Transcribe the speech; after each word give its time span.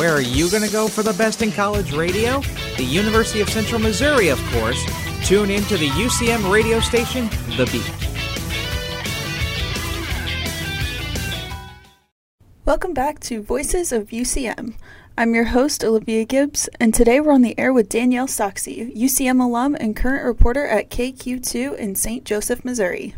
Where 0.00 0.14
are 0.14 0.22
you 0.22 0.50
going 0.50 0.62
to 0.62 0.72
go 0.72 0.88
for 0.88 1.02
the 1.02 1.12
best 1.12 1.42
in 1.42 1.52
college 1.52 1.92
radio? 1.92 2.40
The 2.78 2.84
University 2.84 3.42
of 3.42 3.50
Central 3.50 3.78
Missouri, 3.78 4.28
of 4.28 4.42
course. 4.46 4.82
Tune 5.26 5.50
in 5.50 5.62
to 5.64 5.76
the 5.76 5.88
UCM 5.88 6.50
radio 6.50 6.80
station, 6.80 7.28
The 7.58 7.68
Beat. 7.70 7.92
Welcome 12.64 12.94
back 12.94 13.20
to 13.20 13.42
Voices 13.42 13.92
of 13.92 14.08
UCM. 14.08 14.72
I'm 15.18 15.34
your 15.34 15.44
host, 15.44 15.84
Olivia 15.84 16.24
Gibbs, 16.24 16.70
and 16.80 16.94
today 16.94 17.20
we're 17.20 17.34
on 17.34 17.42
the 17.42 17.58
air 17.58 17.70
with 17.70 17.90
Danielle 17.90 18.26
Soxie, 18.26 18.96
UCM 18.96 19.38
alum 19.38 19.76
and 19.78 19.94
current 19.94 20.24
reporter 20.24 20.66
at 20.66 20.88
KQ2 20.88 21.76
in 21.76 21.94
St. 21.94 22.24
Joseph, 22.24 22.64
Missouri. 22.64 23.14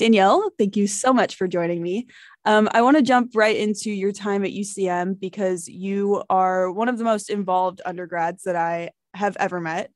Danielle, 0.00 0.50
thank 0.56 0.78
you 0.78 0.86
so 0.86 1.12
much 1.12 1.36
for 1.36 1.46
joining 1.46 1.82
me. 1.82 2.06
Um, 2.46 2.70
I 2.72 2.80
want 2.80 2.96
to 2.96 3.02
jump 3.02 3.32
right 3.34 3.54
into 3.54 3.90
your 3.90 4.12
time 4.12 4.46
at 4.46 4.50
UCM 4.50 5.20
because 5.20 5.68
you 5.68 6.24
are 6.30 6.72
one 6.72 6.88
of 6.88 6.96
the 6.96 7.04
most 7.04 7.28
involved 7.28 7.82
undergrads 7.84 8.44
that 8.44 8.56
I 8.56 8.92
have 9.12 9.36
ever 9.38 9.60
met. 9.60 9.90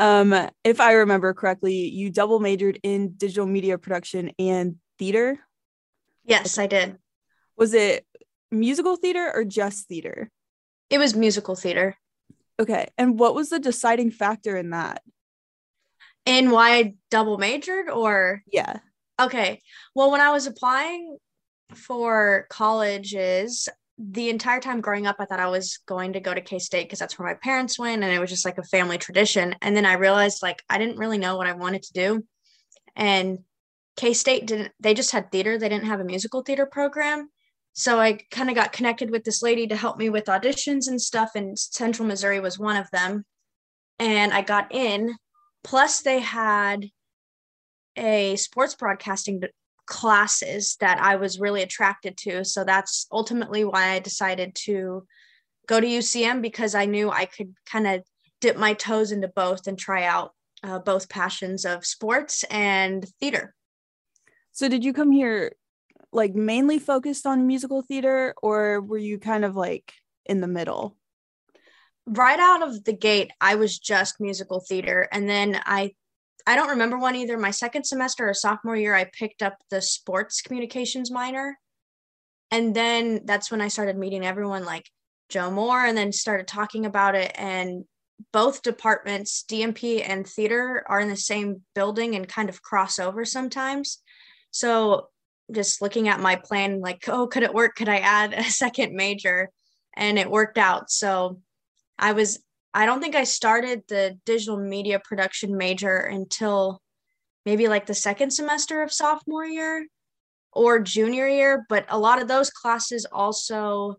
Um, 0.00 0.34
if 0.64 0.80
I 0.80 0.94
remember 0.94 1.32
correctly, 1.32 1.88
you 1.88 2.10
double 2.10 2.40
majored 2.40 2.80
in 2.82 3.12
digital 3.16 3.46
media 3.46 3.78
production 3.78 4.32
and 4.36 4.78
theater. 4.98 5.38
Yes, 6.24 6.58
I 6.58 6.66
did. 6.66 6.98
Was 7.56 7.72
it 7.72 8.04
musical 8.50 8.96
theater 8.96 9.30
or 9.32 9.44
just 9.44 9.86
theater? 9.86 10.28
It 10.90 10.98
was 10.98 11.14
musical 11.14 11.54
theater. 11.54 11.96
Okay. 12.58 12.88
And 12.98 13.16
what 13.16 13.36
was 13.36 13.50
the 13.50 13.60
deciding 13.60 14.10
factor 14.10 14.56
in 14.56 14.70
that? 14.70 15.02
And 16.26 16.50
why 16.50 16.78
I 16.78 16.94
double 17.12 17.38
majored 17.38 17.88
or? 17.88 18.42
Yeah. 18.50 18.78
Okay. 19.18 19.62
Well, 19.94 20.10
when 20.10 20.20
I 20.20 20.30
was 20.30 20.46
applying 20.46 21.16
for 21.74 22.46
colleges, 22.50 23.68
the 23.98 24.28
entire 24.28 24.60
time 24.60 24.82
growing 24.82 25.06
up, 25.06 25.16
I 25.18 25.24
thought 25.24 25.40
I 25.40 25.48
was 25.48 25.78
going 25.86 26.12
to 26.12 26.20
go 26.20 26.34
to 26.34 26.40
K 26.40 26.58
State 26.58 26.84
because 26.84 26.98
that's 26.98 27.18
where 27.18 27.28
my 27.28 27.34
parents 27.34 27.78
went. 27.78 28.04
And 28.04 28.12
it 28.12 28.18
was 28.18 28.30
just 28.30 28.44
like 28.44 28.58
a 28.58 28.62
family 28.64 28.98
tradition. 28.98 29.54
And 29.62 29.74
then 29.74 29.86
I 29.86 29.94
realized 29.94 30.42
like 30.42 30.62
I 30.68 30.76
didn't 30.78 30.98
really 30.98 31.18
know 31.18 31.36
what 31.36 31.46
I 31.46 31.52
wanted 31.52 31.82
to 31.84 31.92
do. 31.94 32.24
And 32.94 33.38
K 33.96 34.12
State 34.12 34.46
didn't, 34.46 34.72
they 34.80 34.92
just 34.92 35.12
had 35.12 35.32
theater, 35.32 35.56
they 35.56 35.70
didn't 35.70 35.86
have 35.86 36.00
a 36.00 36.04
musical 36.04 36.42
theater 36.42 36.66
program. 36.66 37.30
So 37.72 37.98
I 37.98 38.20
kind 38.30 38.50
of 38.50 38.54
got 38.54 38.72
connected 38.72 39.10
with 39.10 39.24
this 39.24 39.42
lady 39.42 39.66
to 39.66 39.76
help 39.76 39.98
me 39.98 40.10
with 40.10 40.26
auditions 40.26 40.88
and 40.88 41.00
stuff. 41.00 41.30
And 41.34 41.58
Central 41.58 42.06
Missouri 42.06 42.40
was 42.40 42.58
one 42.58 42.76
of 42.76 42.90
them. 42.90 43.24
And 43.98 44.32
I 44.32 44.42
got 44.42 44.74
in. 44.74 45.14
Plus, 45.64 46.02
they 46.02 46.20
had 46.20 46.86
a 47.96 48.36
sports 48.36 48.74
broadcasting 48.74 49.42
classes 49.86 50.76
that 50.80 50.98
I 51.00 51.16
was 51.16 51.40
really 51.40 51.62
attracted 51.62 52.16
to. 52.18 52.44
So 52.44 52.64
that's 52.64 53.06
ultimately 53.10 53.64
why 53.64 53.90
I 53.90 53.98
decided 54.00 54.54
to 54.66 55.06
go 55.66 55.80
to 55.80 55.86
UCM 55.86 56.42
because 56.42 56.74
I 56.74 56.86
knew 56.86 57.10
I 57.10 57.24
could 57.24 57.54
kind 57.64 57.86
of 57.86 58.02
dip 58.40 58.56
my 58.56 58.74
toes 58.74 59.12
into 59.12 59.28
both 59.28 59.66
and 59.66 59.78
try 59.78 60.04
out 60.04 60.32
uh, 60.62 60.78
both 60.78 61.08
passions 61.08 61.64
of 61.64 61.86
sports 61.86 62.44
and 62.44 63.06
theater. 63.20 63.54
So, 64.52 64.68
did 64.68 64.84
you 64.84 64.92
come 64.92 65.10
here 65.10 65.52
like 66.12 66.34
mainly 66.34 66.78
focused 66.78 67.26
on 67.26 67.46
musical 67.46 67.82
theater, 67.82 68.34
or 68.42 68.80
were 68.80 68.98
you 68.98 69.18
kind 69.18 69.44
of 69.44 69.54
like 69.54 69.92
in 70.24 70.40
the 70.40 70.48
middle? 70.48 70.96
Right 72.06 72.38
out 72.38 72.62
of 72.62 72.84
the 72.84 72.92
gate, 72.92 73.32
I 73.40 73.56
was 73.56 73.78
just 73.78 74.20
musical 74.20 74.60
theater. 74.60 75.08
And 75.12 75.28
then 75.28 75.60
I 75.64 75.94
I 76.46 76.54
don't 76.54 76.70
remember 76.70 76.96
one 76.96 77.16
either. 77.16 77.36
My 77.36 77.50
second 77.50 77.84
semester 77.84 78.28
or 78.28 78.34
sophomore 78.34 78.76
year, 78.76 78.94
I 78.94 79.04
picked 79.04 79.42
up 79.42 79.58
the 79.70 79.82
sports 79.82 80.40
communications 80.40 81.10
minor. 81.10 81.58
And 82.52 82.74
then 82.74 83.22
that's 83.24 83.50
when 83.50 83.60
I 83.60 83.68
started 83.68 83.98
meeting 83.98 84.24
everyone 84.24 84.64
like 84.64 84.88
Joe 85.28 85.50
Moore 85.50 85.84
and 85.84 85.98
then 85.98 86.12
started 86.12 86.46
talking 86.46 86.86
about 86.86 87.16
it. 87.16 87.32
And 87.34 87.84
both 88.32 88.62
departments, 88.62 89.44
DMP 89.50 90.08
and 90.08 90.26
theater, 90.26 90.84
are 90.88 91.00
in 91.00 91.08
the 91.08 91.16
same 91.16 91.62
building 91.74 92.14
and 92.14 92.28
kind 92.28 92.48
of 92.48 92.62
cross 92.62 93.00
over 93.00 93.24
sometimes. 93.24 93.98
So 94.52 95.08
just 95.52 95.82
looking 95.82 96.08
at 96.08 96.20
my 96.20 96.36
plan, 96.36 96.80
like, 96.80 97.08
oh, 97.08 97.26
could 97.26 97.42
it 97.42 97.54
work? 97.54 97.74
Could 97.74 97.88
I 97.88 97.98
add 97.98 98.32
a 98.32 98.44
second 98.44 98.94
major? 98.94 99.50
And 99.96 100.18
it 100.18 100.30
worked 100.30 100.58
out. 100.58 100.90
So 100.90 101.40
I 101.98 102.12
was 102.12 102.38
I 102.76 102.84
don't 102.84 103.00
think 103.00 103.14
I 103.14 103.24
started 103.24 103.84
the 103.88 104.18
digital 104.26 104.58
media 104.58 105.00
production 105.02 105.56
major 105.56 105.96
until 105.96 106.82
maybe 107.46 107.68
like 107.68 107.86
the 107.86 107.94
second 107.94 108.32
semester 108.32 108.82
of 108.82 108.92
sophomore 108.92 109.46
year 109.46 109.86
or 110.52 110.80
junior 110.80 111.26
year, 111.26 111.64
but 111.70 111.86
a 111.88 111.98
lot 111.98 112.20
of 112.20 112.28
those 112.28 112.50
classes 112.50 113.06
also 113.10 113.96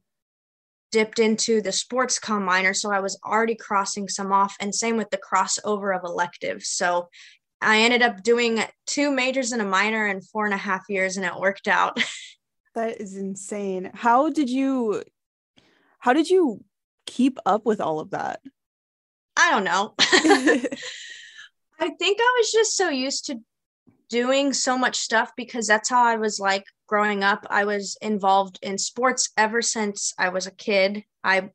dipped 0.91 1.17
into 1.17 1.59
the 1.59 1.71
sports 1.71 2.19
com 2.19 2.45
minor. 2.45 2.75
So 2.75 2.91
I 2.91 2.99
was 2.99 3.19
already 3.25 3.55
crossing 3.55 4.07
some 4.09 4.31
off, 4.31 4.55
and 4.59 4.75
same 4.75 4.95
with 4.95 5.09
the 5.09 5.17
crossover 5.17 5.97
of 5.97 6.03
electives. 6.03 6.67
So 6.67 7.09
I 7.59 7.79
ended 7.79 8.03
up 8.03 8.21
doing 8.21 8.63
two 8.85 9.09
majors 9.09 9.53
and 9.53 9.61
a 9.61 9.65
minor 9.65 10.05
in 10.05 10.21
four 10.21 10.45
and 10.45 10.53
a 10.53 10.57
half 10.57 10.83
years, 10.88 11.17
and 11.17 11.25
it 11.25 11.33
worked 11.35 11.67
out. 11.67 11.99
that 12.75 13.01
is 13.01 13.15
insane. 13.15 13.89
How 13.95 14.29
did 14.29 14.51
you 14.51 15.01
how 15.97 16.13
did 16.13 16.29
you 16.29 16.63
keep 17.07 17.39
up 17.44 17.65
with 17.65 17.81
all 17.81 17.99
of 17.99 18.11
that? 18.11 18.39
I 19.38 19.52
don't 19.52 19.64
know. 19.64 19.94
I 21.80 21.90
think 21.90 22.18
I 22.20 22.36
was 22.40 22.52
just 22.52 22.75
so 22.75 22.90
used 22.90 23.28
to 23.28 23.40
doing 24.09 24.53
so 24.53 24.78
much 24.78 24.98
stuff 24.98 25.31
because 25.38 25.68
that's 25.68 25.90
how 25.90 26.03
I 26.03 26.16
was 26.16 26.40
like 26.40 26.64
growing 26.88 27.24
up. 27.24 27.46
I 27.50 27.66
was 27.66 27.98
involved 28.02 28.59
in 28.62 28.78
sports 28.78 29.31
ever 29.38 29.62
since 29.62 30.14
I 30.18 30.30
was 30.30 30.48
a 30.48 30.52
kid. 30.52 31.03
I 31.24 31.52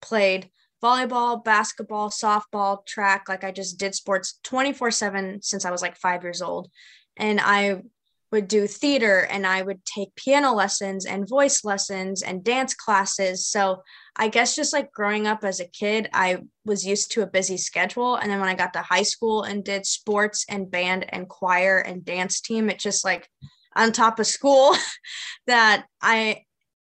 played 0.00 0.50
volleyball, 0.82 1.44
basketball, 1.44 2.10
softball, 2.10 2.86
track. 2.86 3.28
Like 3.28 3.44
I 3.44 3.50
just 3.50 3.78
did 3.78 3.94
sports 3.94 4.38
24 4.44 4.90
7 4.90 5.42
since 5.42 5.64
I 5.64 5.70
was 5.70 5.82
like 5.82 5.96
five 5.96 6.22
years 6.22 6.42
old. 6.42 6.70
And 7.16 7.40
I 7.40 7.82
would 8.32 8.48
do 8.48 8.66
theater 8.66 9.20
and 9.30 9.46
I 9.46 9.62
would 9.62 9.84
take 9.84 10.14
piano 10.16 10.52
lessons 10.52 11.06
and 11.06 11.28
voice 11.28 11.64
lessons 11.64 12.22
and 12.22 12.42
dance 12.42 12.74
classes. 12.74 13.46
So 13.46 13.82
I 14.16 14.28
guess 14.28 14.56
just 14.56 14.72
like 14.72 14.92
growing 14.92 15.26
up 15.26 15.44
as 15.44 15.60
a 15.60 15.68
kid, 15.68 16.08
I 16.12 16.38
was 16.64 16.84
used 16.84 17.12
to 17.12 17.22
a 17.22 17.26
busy 17.26 17.56
schedule. 17.56 18.16
And 18.16 18.30
then 18.30 18.40
when 18.40 18.48
I 18.48 18.54
got 18.54 18.72
to 18.72 18.82
high 18.82 19.02
school 19.02 19.42
and 19.42 19.64
did 19.64 19.86
sports 19.86 20.44
and 20.48 20.70
band 20.70 21.06
and 21.08 21.28
choir 21.28 21.78
and 21.78 22.04
dance 22.04 22.40
team, 22.40 22.68
it 22.68 22.78
just 22.78 23.04
like 23.04 23.28
on 23.76 23.92
top 23.92 24.18
of 24.18 24.26
school 24.26 24.74
that 25.46 25.86
I 26.02 26.42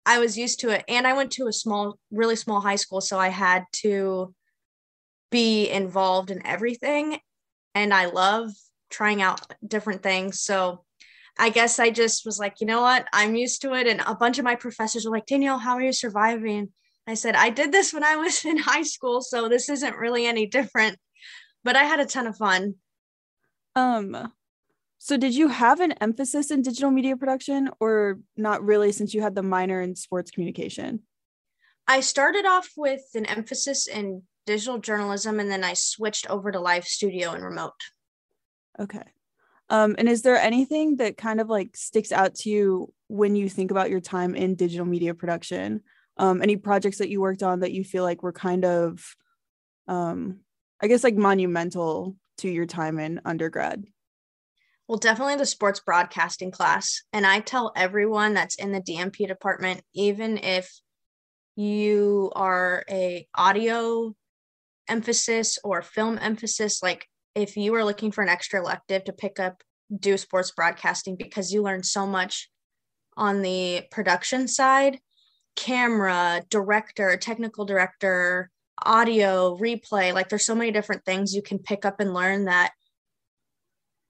I 0.04 0.18
was 0.18 0.36
used 0.36 0.60
to 0.60 0.70
it. 0.70 0.84
And 0.88 1.06
I 1.06 1.12
went 1.12 1.30
to 1.32 1.46
a 1.46 1.52
small, 1.52 1.98
really 2.10 2.36
small 2.36 2.60
high 2.60 2.76
school. 2.76 3.00
So 3.00 3.18
I 3.18 3.28
had 3.28 3.64
to 3.82 4.34
be 5.30 5.70
involved 5.70 6.30
in 6.30 6.44
everything. 6.44 7.18
And 7.74 7.94
I 7.94 8.06
love 8.06 8.50
trying 8.90 9.22
out 9.22 9.40
different 9.66 10.02
things. 10.02 10.40
So 10.40 10.84
I 11.38 11.50
guess 11.50 11.78
I 11.78 11.90
just 11.90 12.26
was 12.26 12.38
like, 12.38 12.60
you 12.60 12.66
know 12.66 12.82
what? 12.82 13.06
I'm 13.12 13.34
used 13.34 13.62
to 13.62 13.74
it. 13.74 13.86
And 13.86 14.00
a 14.06 14.14
bunch 14.14 14.38
of 14.38 14.44
my 14.44 14.54
professors 14.54 15.04
were 15.04 15.12
like, 15.12 15.26
Danielle, 15.26 15.58
how 15.58 15.74
are 15.74 15.82
you 15.82 15.92
surviving? 15.92 16.68
I 17.06 17.14
said, 17.14 17.34
I 17.34 17.50
did 17.50 17.72
this 17.72 17.92
when 17.92 18.04
I 18.04 18.16
was 18.16 18.44
in 18.44 18.58
high 18.58 18.82
school, 18.82 19.22
so 19.22 19.48
this 19.48 19.68
isn't 19.68 19.96
really 19.96 20.26
any 20.26 20.46
different. 20.46 20.98
But 21.64 21.76
I 21.76 21.84
had 21.84 22.00
a 22.00 22.06
ton 22.06 22.26
of 22.26 22.36
fun. 22.36 22.74
Um, 23.74 24.32
so 24.98 25.16
did 25.16 25.34
you 25.34 25.48
have 25.48 25.80
an 25.80 25.92
emphasis 25.92 26.50
in 26.50 26.62
digital 26.62 26.90
media 26.90 27.16
production 27.16 27.70
or 27.80 28.20
not 28.36 28.62
really 28.62 28.92
since 28.92 29.14
you 29.14 29.22
had 29.22 29.34
the 29.34 29.42
minor 29.42 29.80
in 29.80 29.96
sports 29.96 30.30
communication? 30.30 31.00
I 31.88 32.00
started 32.00 32.46
off 32.46 32.70
with 32.76 33.02
an 33.14 33.26
emphasis 33.26 33.88
in 33.88 34.22
digital 34.46 34.78
journalism 34.78 35.40
and 35.40 35.50
then 35.50 35.64
I 35.64 35.74
switched 35.74 36.28
over 36.30 36.52
to 36.52 36.60
live 36.60 36.84
studio 36.84 37.32
and 37.32 37.42
remote. 37.42 37.72
Okay. 38.78 39.02
Um, 39.72 39.94
and 39.96 40.06
is 40.06 40.20
there 40.20 40.36
anything 40.36 40.96
that 40.96 41.16
kind 41.16 41.40
of 41.40 41.48
like 41.48 41.74
sticks 41.78 42.12
out 42.12 42.34
to 42.36 42.50
you 42.50 42.92
when 43.08 43.34
you 43.34 43.48
think 43.48 43.70
about 43.70 43.88
your 43.88 44.00
time 44.00 44.34
in 44.34 44.54
digital 44.54 44.84
media 44.84 45.14
production? 45.14 45.80
Um, 46.18 46.42
any 46.42 46.56
projects 46.56 46.98
that 46.98 47.08
you 47.08 47.22
worked 47.22 47.42
on 47.42 47.60
that 47.60 47.72
you 47.72 47.82
feel 47.82 48.04
like 48.04 48.22
were 48.22 48.34
kind 48.34 48.66
of, 48.66 49.16
um, 49.88 50.40
I 50.82 50.88
guess, 50.88 51.02
like 51.02 51.14
monumental 51.14 52.16
to 52.38 52.50
your 52.50 52.66
time 52.66 52.98
in 52.98 53.22
undergrad? 53.24 53.86
Well, 54.88 54.98
definitely 54.98 55.36
the 55.36 55.46
sports 55.46 55.80
broadcasting 55.80 56.50
class. 56.50 57.00
And 57.14 57.26
I 57.26 57.40
tell 57.40 57.72
everyone 57.74 58.34
that's 58.34 58.56
in 58.56 58.72
the 58.72 58.80
DMP 58.82 59.26
department, 59.26 59.80
even 59.94 60.36
if 60.36 60.70
you 61.56 62.30
are 62.36 62.84
a 62.90 63.26
audio 63.34 64.14
emphasis 64.86 65.58
or 65.64 65.80
film 65.80 66.18
emphasis, 66.20 66.82
like 66.82 67.08
if 67.34 67.56
you 67.56 67.74
are 67.74 67.84
looking 67.84 68.12
for 68.12 68.22
an 68.22 68.28
extra 68.28 68.60
elective 68.60 69.04
to 69.04 69.12
pick 69.12 69.40
up 69.40 69.62
do 69.98 70.16
sports 70.16 70.50
broadcasting 70.52 71.16
because 71.16 71.52
you 71.52 71.62
learn 71.62 71.82
so 71.82 72.06
much 72.06 72.50
on 73.16 73.42
the 73.42 73.82
production 73.90 74.48
side 74.48 74.98
camera, 75.56 76.42
director, 76.50 77.16
technical 77.16 77.64
director, 77.64 78.50
audio, 78.84 79.56
replay. 79.58 80.12
Like 80.12 80.28
there's 80.28 80.46
so 80.46 80.54
many 80.54 80.70
different 80.70 81.04
things 81.04 81.34
you 81.34 81.42
can 81.42 81.58
pick 81.58 81.84
up 81.84 82.00
and 82.00 82.14
learn 82.14 82.46
that 82.46 82.72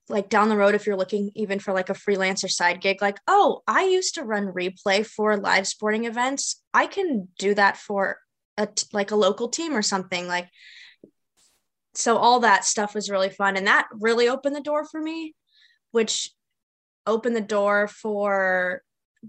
like 0.08 0.28
down 0.28 0.48
the 0.48 0.56
road 0.56 0.74
if 0.74 0.86
you're 0.86 0.96
looking 0.96 1.30
even 1.34 1.58
for 1.58 1.72
like 1.72 1.88
a 1.88 1.94
freelancer 1.94 2.50
side 2.50 2.80
gig 2.80 3.00
like 3.00 3.18
oh 3.28 3.62
i 3.68 3.84
used 3.84 4.16
to 4.16 4.24
run 4.24 4.48
replay 4.48 5.06
for 5.06 5.36
live 5.36 5.66
sporting 5.66 6.06
events 6.06 6.60
i 6.74 6.88
can 6.88 7.28
do 7.38 7.54
that 7.54 7.76
for 7.76 8.18
a 8.58 8.66
t- 8.66 8.84
like 8.92 9.12
a 9.12 9.16
local 9.16 9.48
team 9.48 9.72
or 9.74 9.80
something 9.80 10.26
like 10.26 10.48
so 11.94 12.16
all 12.16 12.40
that 12.40 12.64
stuff 12.64 12.94
was 12.94 13.10
really 13.10 13.30
fun 13.30 13.56
and 13.56 13.66
that 13.66 13.86
really 13.92 14.28
opened 14.28 14.56
the 14.56 14.60
door 14.60 14.84
for 14.84 15.00
me 15.00 15.34
which 15.90 16.30
opened 17.06 17.36
the 17.36 17.40
door 17.40 17.88
for 17.88 18.82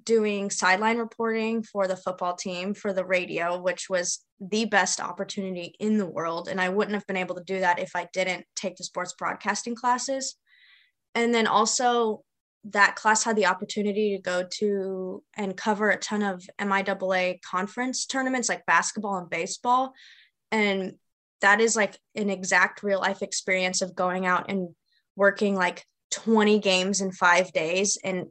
doing 0.05 0.49
sideline 0.49 0.97
reporting 0.97 1.61
for 1.61 1.87
the 1.87 1.97
football 1.97 2.35
team 2.35 2.73
for 2.73 2.93
the 2.93 3.05
radio 3.05 3.61
which 3.61 3.89
was 3.89 4.25
the 4.39 4.65
best 4.65 4.99
opportunity 4.99 5.75
in 5.79 5.97
the 5.97 6.05
world 6.05 6.47
and 6.47 6.59
i 6.59 6.69
wouldn't 6.69 6.95
have 6.95 7.05
been 7.07 7.17
able 7.17 7.35
to 7.35 7.43
do 7.43 7.59
that 7.59 7.79
if 7.79 7.95
i 7.95 8.07
didn't 8.13 8.45
take 8.55 8.75
the 8.75 8.83
sports 8.83 9.13
broadcasting 9.17 9.75
classes 9.75 10.35
and 11.15 11.33
then 11.33 11.47
also 11.47 12.23
that 12.65 12.95
class 12.95 13.23
had 13.23 13.35
the 13.35 13.45
opportunity 13.45 14.15
to 14.15 14.21
go 14.21 14.45
to 14.49 15.21
and 15.35 15.57
cover 15.57 15.89
a 15.89 15.97
ton 15.97 16.23
of 16.23 16.43
MIAA 16.59 17.41
conference 17.41 18.05
tournaments 18.05 18.47
like 18.47 18.65
basketball 18.65 19.17
and 19.17 19.29
baseball. 19.29 19.93
And 20.51 20.93
that 21.43 21.59
is 21.59 21.75
like 21.75 21.99
an 22.15 22.29
exact 22.29 22.83
real 22.83 22.99
life 22.99 23.21
experience 23.21 23.81
of 23.81 23.95
going 23.95 24.25
out 24.25 24.49
and 24.49 24.69
working 25.15 25.55
like 25.55 25.85
20 26.11 26.59
games 26.59 27.01
in 27.01 27.11
five 27.11 27.51
days. 27.51 27.97
And 28.01 28.27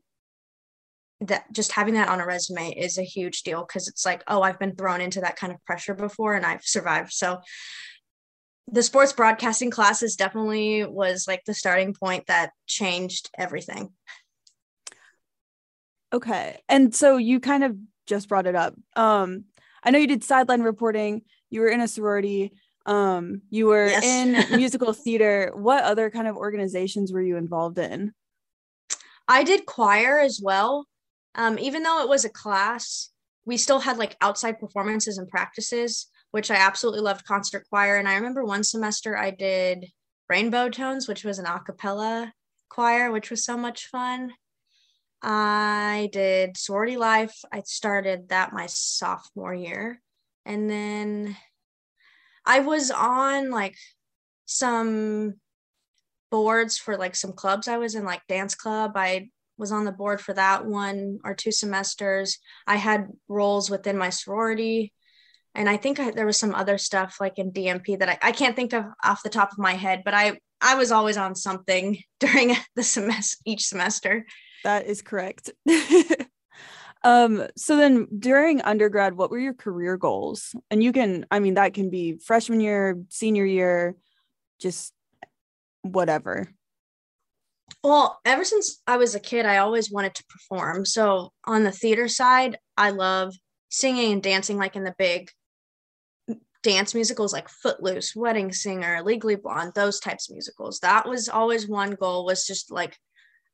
that 1.20 1.44
just 1.52 1.72
having 1.72 1.94
that 1.94 2.08
on 2.08 2.20
a 2.20 2.26
resume 2.26 2.70
is 2.70 2.98
a 2.98 3.04
huge 3.04 3.42
deal 3.42 3.64
because 3.64 3.86
it's 3.86 4.04
like 4.04 4.24
oh 4.26 4.42
i've 4.42 4.58
been 4.58 4.74
thrown 4.74 5.00
into 5.00 5.20
that 5.20 5.36
kind 5.36 5.52
of 5.52 5.64
pressure 5.64 5.94
before 5.94 6.34
and 6.34 6.44
i've 6.44 6.64
survived. 6.64 7.12
So 7.12 7.40
the 8.66 8.82
sports 8.82 9.12
broadcasting 9.12 9.70
classes 9.70 10.16
definitely 10.16 10.84
was 10.84 11.26
like 11.28 11.42
the 11.44 11.54
starting 11.54 11.94
point 11.94 12.26
that 12.26 12.50
changed 12.66 13.28
everything. 13.38 13.90
Okay. 16.12 16.60
And 16.68 16.94
so 16.94 17.16
you 17.18 17.40
kind 17.40 17.64
of 17.64 17.76
just 18.06 18.28
brought 18.28 18.46
it 18.46 18.56
up. 18.56 18.74
Um 18.96 19.44
i 19.84 19.90
know 19.90 19.98
you 19.98 20.08
did 20.08 20.24
sideline 20.24 20.62
reporting. 20.62 21.22
You 21.50 21.60
were 21.60 21.68
in 21.68 21.80
a 21.80 21.88
sorority 21.88 22.52
um 22.86 23.42
you 23.50 23.66
were 23.66 23.86
yes. 23.86 24.04
in 24.04 24.56
musical 24.56 24.92
theater. 24.92 25.52
What 25.54 25.84
other 25.84 26.10
kind 26.10 26.26
of 26.26 26.36
organizations 26.36 27.12
were 27.12 27.22
you 27.22 27.36
involved 27.36 27.78
in? 27.78 28.12
I 29.28 29.44
did 29.44 29.66
choir 29.66 30.18
as 30.18 30.40
well. 30.42 30.86
Um 31.34 31.58
even 31.58 31.82
though 31.82 32.02
it 32.02 32.08
was 32.08 32.24
a 32.24 32.30
class 32.30 33.10
we 33.44 33.56
still 33.56 33.80
had 33.80 33.98
like 33.98 34.16
outside 34.20 34.60
performances 34.60 35.18
and 35.18 35.28
practices 35.28 36.08
which 36.30 36.50
i 36.50 36.54
absolutely 36.54 37.00
loved 37.00 37.24
concert 37.24 37.66
choir. 37.68 37.96
And 37.96 38.08
i 38.08 38.14
remember 38.14 38.44
one 38.44 38.64
semester 38.64 39.16
i 39.16 39.30
did 39.30 39.86
rainbow 40.28 40.68
tones 40.68 41.06
which 41.08 41.24
was 41.24 41.38
an 41.38 41.46
a 41.46 41.60
cappella 41.60 42.32
choir 42.68 43.12
which 43.12 43.30
was 43.30 43.44
so 43.44 43.56
much 43.56 43.86
fun. 43.86 44.32
I 45.22 46.08
did 46.12 46.56
sorority 46.56 46.96
life. 46.96 47.38
I 47.52 47.62
started 47.64 48.30
that 48.30 48.52
my 48.52 48.66
sophomore 48.66 49.54
year. 49.54 50.00
And 50.44 50.68
then 50.68 51.36
I 52.44 52.60
was 52.60 52.90
on 52.90 53.50
like 53.50 53.76
some 54.46 55.34
boards 56.30 56.78
for 56.78 56.96
like 56.96 57.14
some 57.14 57.32
clubs 57.32 57.68
I 57.68 57.78
was 57.78 57.94
in, 57.94 58.04
like 58.04 58.26
dance 58.28 58.54
club. 58.54 58.92
I 58.96 59.28
was 59.58 59.70
on 59.70 59.84
the 59.84 59.92
board 59.92 60.20
for 60.20 60.32
that 60.32 60.64
one 60.64 61.18
or 61.24 61.34
two 61.34 61.52
semesters. 61.52 62.38
I 62.66 62.76
had 62.76 63.08
roles 63.28 63.70
within 63.70 63.96
my 63.96 64.10
sorority. 64.10 64.92
And 65.54 65.68
I 65.68 65.76
think 65.76 66.00
I, 66.00 66.10
there 66.10 66.26
was 66.26 66.38
some 66.38 66.54
other 66.54 66.78
stuff 66.78 67.18
like 67.20 67.38
in 67.38 67.52
DMP 67.52 67.98
that 67.98 68.08
I, 68.08 68.18
I 68.22 68.32
can't 68.32 68.56
think 68.56 68.72
of 68.72 68.86
off 69.04 69.22
the 69.22 69.28
top 69.28 69.52
of 69.52 69.58
my 69.58 69.74
head, 69.74 70.02
but 70.04 70.14
I, 70.14 70.38
I 70.62 70.76
was 70.76 70.90
always 70.90 71.18
on 71.18 71.34
something 71.34 71.98
during 72.20 72.56
the 72.74 72.82
semester, 72.82 73.36
each 73.44 73.66
semester. 73.66 74.24
That 74.64 74.86
is 74.86 75.02
correct. 75.02 75.50
Um, 77.04 77.46
so 77.56 77.76
then 77.76 78.06
during 78.16 78.62
undergrad, 78.62 79.16
what 79.16 79.30
were 79.30 79.38
your 79.38 79.54
career 79.54 79.96
goals? 79.96 80.54
And 80.70 80.82
you 80.82 80.92
can, 80.92 81.26
I 81.30 81.40
mean, 81.40 81.54
that 81.54 81.74
can 81.74 81.90
be 81.90 82.18
freshman 82.18 82.60
year, 82.60 83.00
senior 83.08 83.44
year, 83.44 83.96
just 84.60 84.92
whatever. 85.82 86.48
Well, 87.82 88.20
ever 88.24 88.44
since 88.44 88.80
I 88.86 88.96
was 88.98 89.14
a 89.14 89.20
kid, 89.20 89.46
I 89.46 89.58
always 89.58 89.90
wanted 89.90 90.14
to 90.14 90.24
perform. 90.28 90.84
So 90.84 91.32
on 91.44 91.64
the 91.64 91.72
theater 91.72 92.06
side, 92.06 92.58
I 92.76 92.90
love 92.90 93.34
singing 93.70 94.12
and 94.12 94.22
dancing, 94.22 94.56
like 94.58 94.76
in 94.76 94.84
the 94.84 94.94
big 94.96 95.30
dance 96.62 96.94
musicals 96.94 97.32
like 97.32 97.48
Footloose, 97.48 98.14
Wedding 98.14 98.52
Singer, 98.52 99.02
Legally 99.02 99.34
Blonde, 99.34 99.72
those 99.74 99.98
types 99.98 100.28
of 100.28 100.34
musicals. 100.34 100.78
That 100.80 101.08
was 101.08 101.28
always 101.28 101.66
one 101.66 101.92
goal 101.92 102.24
was 102.24 102.46
just 102.46 102.70
like 102.70 102.96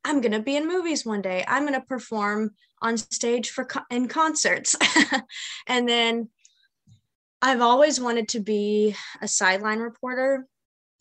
I'm 0.04 0.20
going 0.20 0.32
to 0.32 0.40
be 0.40 0.56
in 0.56 0.68
movies 0.68 1.04
one 1.04 1.22
day. 1.22 1.44
I'm 1.48 1.66
going 1.66 1.78
to 1.78 1.86
perform 1.86 2.52
on 2.82 2.96
stage 2.96 3.50
for 3.50 3.64
co- 3.64 3.80
in 3.90 4.08
concerts. 4.08 4.76
and 5.66 5.88
then 5.88 6.28
I've 7.40 7.60
always 7.60 8.00
wanted 8.00 8.28
to 8.28 8.40
be 8.40 8.96
a 9.22 9.28
sideline 9.28 9.78
reporter 9.78 10.46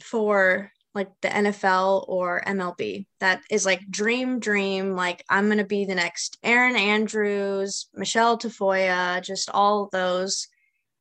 for 0.01 0.71
like 0.93 1.09
the 1.21 1.29
NFL 1.29 2.05
or 2.07 2.41
MLB. 2.45 3.05
That 3.19 3.41
is 3.51 3.65
like 3.65 3.89
dream, 3.89 4.39
dream. 4.39 4.95
Like 4.95 5.23
I'm 5.29 5.45
going 5.45 5.59
to 5.59 5.63
be 5.63 5.85
the 5.85 5.95
next 5.95 6.37
Erin 6.43 6.75
Andrews, 6.75 7.87
Michelle 7.93 8.37
Tafoya, 8.37 9.21
just 9.21 9.49
all 9.51 9.89
those 9.91 10.47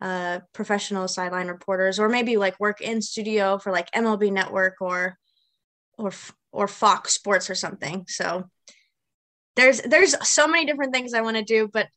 uh, 0.01 0.41
professional 0.53 1.09
sideline 1.09 1.49
reporters, 1.49 1.99
or 1.99 2.09
maybe 2.09 2.37
like 2.37 2.61
work 2.61 2.81
in 2.83 3.01
studio 3.01 3.59
for 3.59 3.73
like 3.73 3.91
MLB 3.93 4.31
Network 4.31 4.77
or 4.81 5.19
or 5.99 6.13
or 6.53 6.69
Fox 6.69 7.15
Sports 7.15 7.49
or 7.49 7.55
something. 7.55 8.05
So 8.07 8.51
there's 9.57 9.81
there's 9.83 10.15
so 10.27 10.47
many 10.47 10.67
different 10.67 10.95
things 10.95 11.15
I 11.15 11.23
want 11.23 11.37
to 11.37 11.43
do, 11.43 11.69
but 11.69 11.89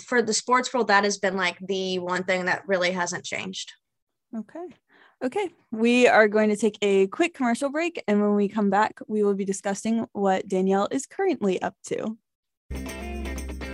for 0.00 0.22
the 0.22 0.32
sports 0.32 0.72
world, 0.72 0.88
that 0.88 1.04
has 1.04 1.18
been 1.18 1.36
like 1.36 1.58
the 1.60 1.98
one 1.98 2.24
thing 2.24 2.46
that 2.46 2.66
really 2.66 2.90
hasn't 2.90 3.24
changed. 3.24 3.72
Okay. 4.36 4.66
Okay. 5.22 5.50
We 5.70 6.08
are 6.08 6.26
going 6.26 6.50
to 6.50 6.56
take 6.56 6.76
a 6.82 7.06
quick 7.08 7.34
commercial 7.34 7.70
break. 7.70 8.02
And 8.08 8.20
when 8.20 8.34
we 8.34 8.48
come 8.48 8.70
back, 8.70 8.98
we 9.06 9.22
will 9.22 9.34
be 9.34 9.44
discussing 9.44 10.06
what 10.12 10.48
Danielle 10.48 10.88
is 10.90 11.06
currently 11.06 11.62
up 11.62 11.76
to. 11.84 12.16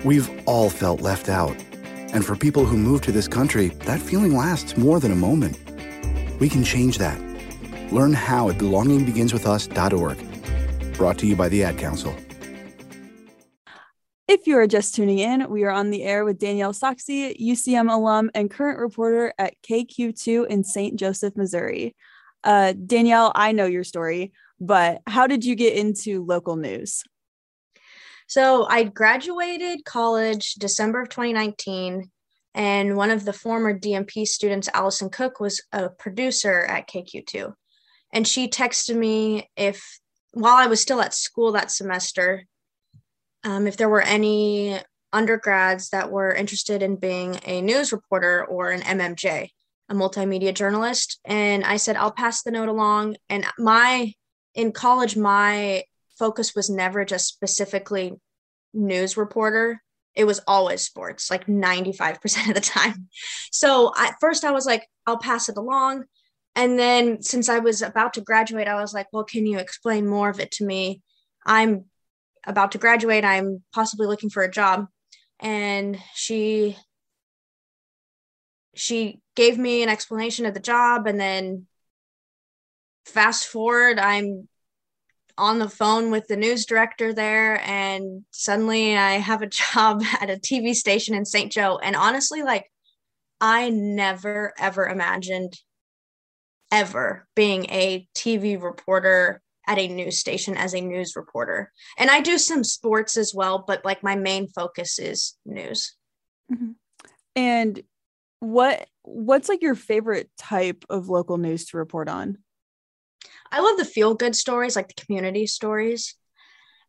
We've 0.04 0.30
all 0.46 0.68
felt 0.68 1.00
left 1.00 1.30
out. 1.30 1.56
And 2.12 2.24
for 2.24 2.36
people 2.36 2.64
who 2.64 2.76
move 2.76 3.02
to 3.02 3.12
this 3.12 3.28
country, 3.28 3.68
that 3.86 4.00
feeling 4.00 4.36
lasts 4.36 4.76
more 4.76 5.00
than 5.00 5.12
a 5.12 5.16
moment. 5.16 5.58
We 6.38 6.48
can 6.48 6.64
change 6.64 6.98
that. 6.98 7.18
Learn 7.92 8.12
how 8.12 8.50
at 8.50 8.58
belongingbeginswithus.org. 8.58 10.94
Brought 10.94 11.18
to 11.18 11.26
you 11.26 11.36
by 11.36 11.48
the 11.48 11.64
Ad 11.64 11.78
Council. 11.78 12.14
If 14.28 14.46
you 14.46 14.58
are 14.58 14.66
just 14.66 14.94
tuning 14.94 15.20
in, 15.20 15.48
we 15.48 15.64
are 15.64 15.70
on 15.70 15.88
the 15.88 16.02
air 16.02 16.22
with 16.22 16.38
Danielle 16.38 16.74
Soxie, 16.74 17.34
UCM 17.40 17.90
alum 17.90 18.30
and 18.34 18.50
current 18.50 18.78
reporter 18.78 19.32
at 19.38 19.54
KQ2 19.62 20.48
in 20.48 20.64
St. 20.64 20.96
Joseph, 20.96 21.34
Missouri. 21.34 21.96
Uh, 22.44 22.74
Danielle, 22.74 23.32
I 23.34 23.52
know 23.52 23.64
your 23.64 23.84
story, 23.84 24.34
but 24.60 25.00
how 25.06 25.26
did 25.26 25.46
you 25.46 25.54
get 25.54 25.76
into 25.76 26.26
local 26.26 26.56
news? 26.56 27.04
So 28.26 28.66
I 28.66 28.84
graduated 28.84 29.86
college 29.86 30.56
December 30.56 31.00
of 31.00 31.08
2019, 31.08 32.10
and 32.54 32.96
one 32.98 33.10
of 33.10 33.24
the 33.24 33.32
former 33.32 33.78
DMP 33.78 34.26
students, 34.26 34.68
Allison 34.74 35.08
Cook, 35.08 35.40
was 35.40 35.62
a 35.72 35.88
producer 35.88 36.66
at 36.66 36.86
KQ2. 36.86 37.54
And 38.12 38.28
she 38.28 38.46
texted 38.46 38.94
me 38.94 39.48
if, 39.56 40.00
while 40.32 40.56
I 40.56 40.66
was 40.66 40.82
still 40.82 41.00
at 41.00 41.14
school 41.14 41.52
that 41.52 41.70
semester, 41.70 42.44
um, 43.48 43.66
if 43.66 43.78
there 43.78 43.88
were 43.88 44.02
any 44.02 44.78
undergrads 45.10 45.88
that 45.88 46.10
were 46.10 46.34
interested 46.34 46.82
in 46.82 46.96
being 46.96 47.40
a 47.46 47.62
news 47.62 47.92
reporter 47.92 48.44
or 48.44 48.70
an 48.70 48.82
MMJ, 48.82 49.48
a 49.88 49.94
multimedia 49.94 50.52
journalist. 50.52 51.18
And 51.24 51.64
I 51.64 51.78
said, 51.78 51.96
I'll 51.96 52.12
pass 52.12 52.42
the 52.42 52.50
note 52.50 52.68
along. 52.68 53.16
And 53.30 53.46
my, 53.58 54.12
in 54.54 54.72
college, 54.72 55.16
my 55.16 55.84
focus 56.18 56.54
was 56.54 56.68
never 56.68 57.06
just 57.06 57.26
specifically 57.26 58.12
news 58.74 59.16
reporter. 59.16 59.80
It 60.14 60.24
was 60.24 60.42
always 60.46 60.82
sports, 60.82 61.30
like 61.30 61.46
95% 61.46 62.48
of 62.50 62.54
the 62.54 62.60
time. 62.60 63.08
So 63.50 63.94
at 63.96 64.16
first 64.20 64.44
I 64.44 64.50
was 64.50 64.66
like, 64.66 64.86
I'll 65.06 65.16
pass 65.16 65.48
it 65.48 65.56
along. 65.56 66.04
And 66.54 66.78
then 66.78 67.22
since 67.22 67.48
I 67.48 67.60
was 67.60 67.80
about 67.80 68.12
to 68.14 68.20
graduate, 68.20 68.68
I 68.68 68.78
was 68.78 68.92
like, 68.92 69.06
well, 69.10 69.24
can 69.24 69.46
you 69.46 69.58
explain 69.58 70.06
more 70.06 70.28
of 70.28 70.38
it 70.38 70.50
to 70.52 70.66
me? 70.66 71.00
I'm 71.46 71.86
about 72.46 72.72
to 72.72 72.78
graduate. 72.78 73.24
I'm 73.24 73.62
possibly 73.72 74.06
looking 74.06 74.30
for 74.30 74.42
a 74.42 74.50
job. 74.50 74.86
And 75.40 75.98
she 76.14 76.76
she 78.74 79.20
gave 79.34 79.58
me 79.58 79.82
an 79.82 79.88
explanation 79.88 80.46
of 80.46 80.54
the 80.54 80.60
job 80.60 81.06
and 81.06 81.18
then 81.18 81.66
fast 83.06 83.48
forward 83.48 83.98
i'm 83.98 84.46
on 85.38 85.58
the 85.58 85.68
phone 85.68 86.10
with 86.10 86.26
the 86.26 86.36
news 86.36 86.66
director 86.66 87.12
there 87.12 87.60
and 87.62 88.24
suddenly 88.30 88.96
I 88.96 89.12
have 89.12 89.40
a 89.40 89.46
job 89.74 90.02
at 90.20 90.28
a 90.28 90.36
TV 90.36 90.74
station 90.74 91.14
in 91.14 91.24
St. 91.24 91.50
Joe 91.50 91.78
and 91.82 91.96
honestly 91.96 92.42
like 92.42 92.70
I 93.40 93.70
never 93.70 94.52
ever 94.58 94.86
imagined 94.86 95.54
ever 96.72 97.26
being 97.34 97.66
a 97.66 98.06
TV 98.14 98.60
reporter 98.60 99.40
at 99.68 99.78
a 99.78 99.86
news 99.86 100.18
station 100.18 100.56
as 100.56 100.74
a 100.74 100.80
news 100.80 101.14
reporter. 101.14 101.70
And 101.98 102.10
I 102.10 102.20
do 102.20 102.38
some 102.38 102.64
sports 102.64 103.16
as 103.18 103.34
well, 103.34 103.62
but 103.64 103.84
like 103.84 104.02
my 104.02 104.16
main 104.16 104.48
focus 104.48 104.98
is 104.98 105.36
news. 105.44 105.94
Mm-hmm. 106.50 106.72
And 107.36 107.82
what 108.40 108.88
what's 109.02 109.48
like 109.48 109.62
your 109.62 109.74
favorite 109.74 110.30
type 110.38 110.84
of 110.88 111.08
local 111.08 111.36
news 111.36 111.66
to 111.66 111.76
report 111.76 112.08
on? 112.08 112.38
I 113.52 113.60
love 113.60 113.76
the 113.76 113.84
feel 113.84 114.14
good 114.14 114.34
stories, 114.34 114.74
like 114.74 114.88
the 114.88 115.04
community 115.04 115.46
stories. 115.46 116.14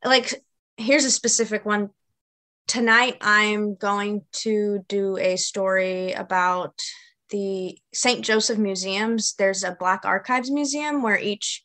Like 0.04 0.34
here's 0.78 1.06
a 1.06 1.12
specific 1.12 1.66
one. 1.66 1.90
Tonight 2.68 3.18
I'm 3.20 3.76
going 3.76 4.22
to 4.44 4.86
do 4.88 5.18
a 5.18 5.36
story 5.36 6.14
about 6.14 6.80
the 7.30 7.78
St. 7.94 8.24
Joseph 8.24 8.58
Museums. 8.58 9.34
There's 9.38 9.64
a 9.64 9.76
Black 9.78 10.06
Archives 10.06 10.50
Museum 10.50 11.02
where 11.02 11.20
each 11.20 11.64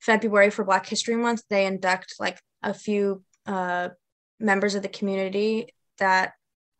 February 0.00 0.50
for 0.50 0.64
Black 0.64 0.86
History 0.86 1.16
Month 1.16 1.42
they 1.50 1.66
induct 1.66 2.14
like 2.18 2.40
a 2.62 2.74
few 2.74 3.22
uh, 3.46 3.90
members 4.38 4.74
of 4.74 4.82
the 4.82 4.88
community 4.88 5.68
that 5.98 6.32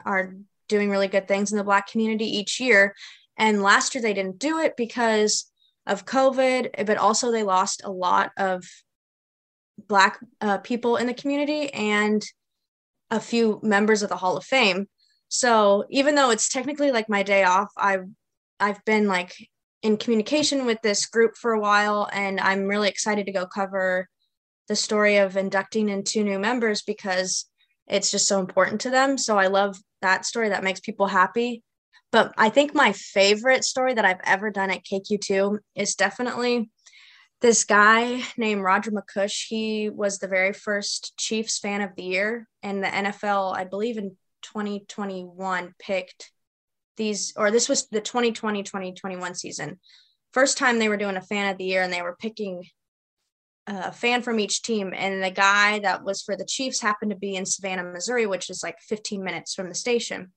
are 0.04 0.34
doing 0.68 0.90
really 0.90 1.08
good 1.08 1.28
things 1.28 1.52
in 1.52 1.58
the 1.58 1.64
Black 1.64 1.88
community 1.88 2.24
each 2.24 2.60
year. 2.60 2.94
And 3.36 3.62
last 3.62 3.94
year 3.94 4.02
they 4.02 4.14
didn't 4.14 4.38
do 4.38 4.58
it 4.58 4.76
because 4.76 5.50
of 5.86 6.06
COVID, 6.06 6.86
but 6.86 6.96
also 6.96 7.30
they 7.30 7.42
lost 7.42 7.82
a 7.84 7.90
lot 7.90 8.30
of 8.36 8.64
Black 9.88 10.18
uh, 10.40 10.58
people 10.58 10.96
in 10.96 11.06
the 11.06 11.14
community 11.14 11.72
and 11.72 12.24
a 13.10 13.20
few 13.20 13.60
members 13.62 14.02
of 14.02 14.08
the 14.08 14.16
Hall 14.16 14.36
of 14.36 14.44
Fame. 14.44 14.88
So 15.28 15.84
even 15.90 16.14
though 16.14 16.30
it's 16.30 16.48
technically 16.48 16.92
like 16.92 17.08
my 17.08 17.22
day 17.22 17.44
off, 17.44 17.72
I've 17.76 18.06
I've 18.58 18.84
been 18.84 19.06
like 19.06 19.34
in 19.82 19.96
communication 19.96 20.66
with 20.66 20.78
this 20.82 21.06
group 21.06 21.36
for 21.36 21.52
a 21.52 21.60
while, 21.60 22.08
and 22.12 22.38
I'm 22.40 22.66
really 22.66 22.88
excited 22.88 23.26
to 23.26 23.32
go 23.32 23.46
cover 23.46 24.08
the 24.68 24.76
story 24.76 25.16
of 25.16 25.36
inducting 25.36 25.88
in 25.88 26.04
two 26.04 26.22
new 26.22 26.38
members 26.38 26.82
because 26.82 27.46
it's 27.86 28.10
just 28.10 28.28
so 28.28 28.38
important 28.38 28.80
to 28.82 28.90
them. 28.90 29.18
So 29.18 29.36
I 29.36 29.48
love 29.48 29.76
that 30.02 30.24
story 30.24 30.50
that 30.50 30.62
makes 30.62 30.80
people 30.80 31.06
happy. 31.06 31.62
But 32.12 32.32
I 32.36 32.50
think 32.50 32.74
my 32.74 32.92
favorite 32.92 33.64
story 33.64 33.94
that 33.94 34.04
I've 34.04 34.20
ever 34.24 34.50
done 34.50 34.70
at 34.70 34.84
KQ2 34.84 35.58
is 35.76 35.94
definitely 35.94 36.70
this 37.40 37.64
guy 37.64 38.22
named 38.36 38.62
Roger 38.62 38.90
McCush. 38.90 39.46
He 39.48 39.88
was 39.90 40.18
the 40.18 40.28
very 40.28 40.52
first 40.52 41.16
Chiefs 41.16 41.58
fan 41.58 41.80
of 41.80 41.94
the 41.96 42.02
year, 42.02 42.48
and 42.62 42.82
the 42.82 42.88
NFL, 42.88 43.56
I 43.56 43.64
believe 43.64 43.96
in 43.96 44.16
2021 44.42 45.74
picked 45.78 46.32
these, 47.00 47.32
or 47.36 47.50
this 47.50 47.68
was 47.68 47.88
the 47.88 48.00
2020 48.00 48.62
2021 48.62 49.34
season. 49.34 49.80
First 50.32 50.58
time 50.58 50.78
they 50.78 50.88
were 50.88 50.98
doing 50.98 51.16
a 51.16 51.22
fan 51.22 51.50
of 51.50 51.56
the 51.56 51.64
year 51.64 51.82
and 51.82 51.92
they 51.92 52.02
were 52.02 52.16
picking 52.20 52.62
a 53.66 53.90
fan 53.90 54.20
from 54.22 54.38
each 54.38 54.62
team. 54.62 54.92
And 54.94 55.22
the 55.22 55.30
guy 55.30 55.78
that 55.80 56.04
was 56.04 56.22
for 56.22 56.36
the 56.36 56.44
Chiefs 56.44 56.80
happened 56.80 57.10
to 57.10 57.16
be 57.16 57.34
in 57.34 57.46
Savannah, 57.46 57.84
Missouri, 57.84 58.26
which 58.26 58.50
is 58.50 58.62
like 58.62 58.78
15 58.80 59.24
minutes 59.24 59.54
from 59.54 59.68
the 59.68 59.74
station. 59.74 60.32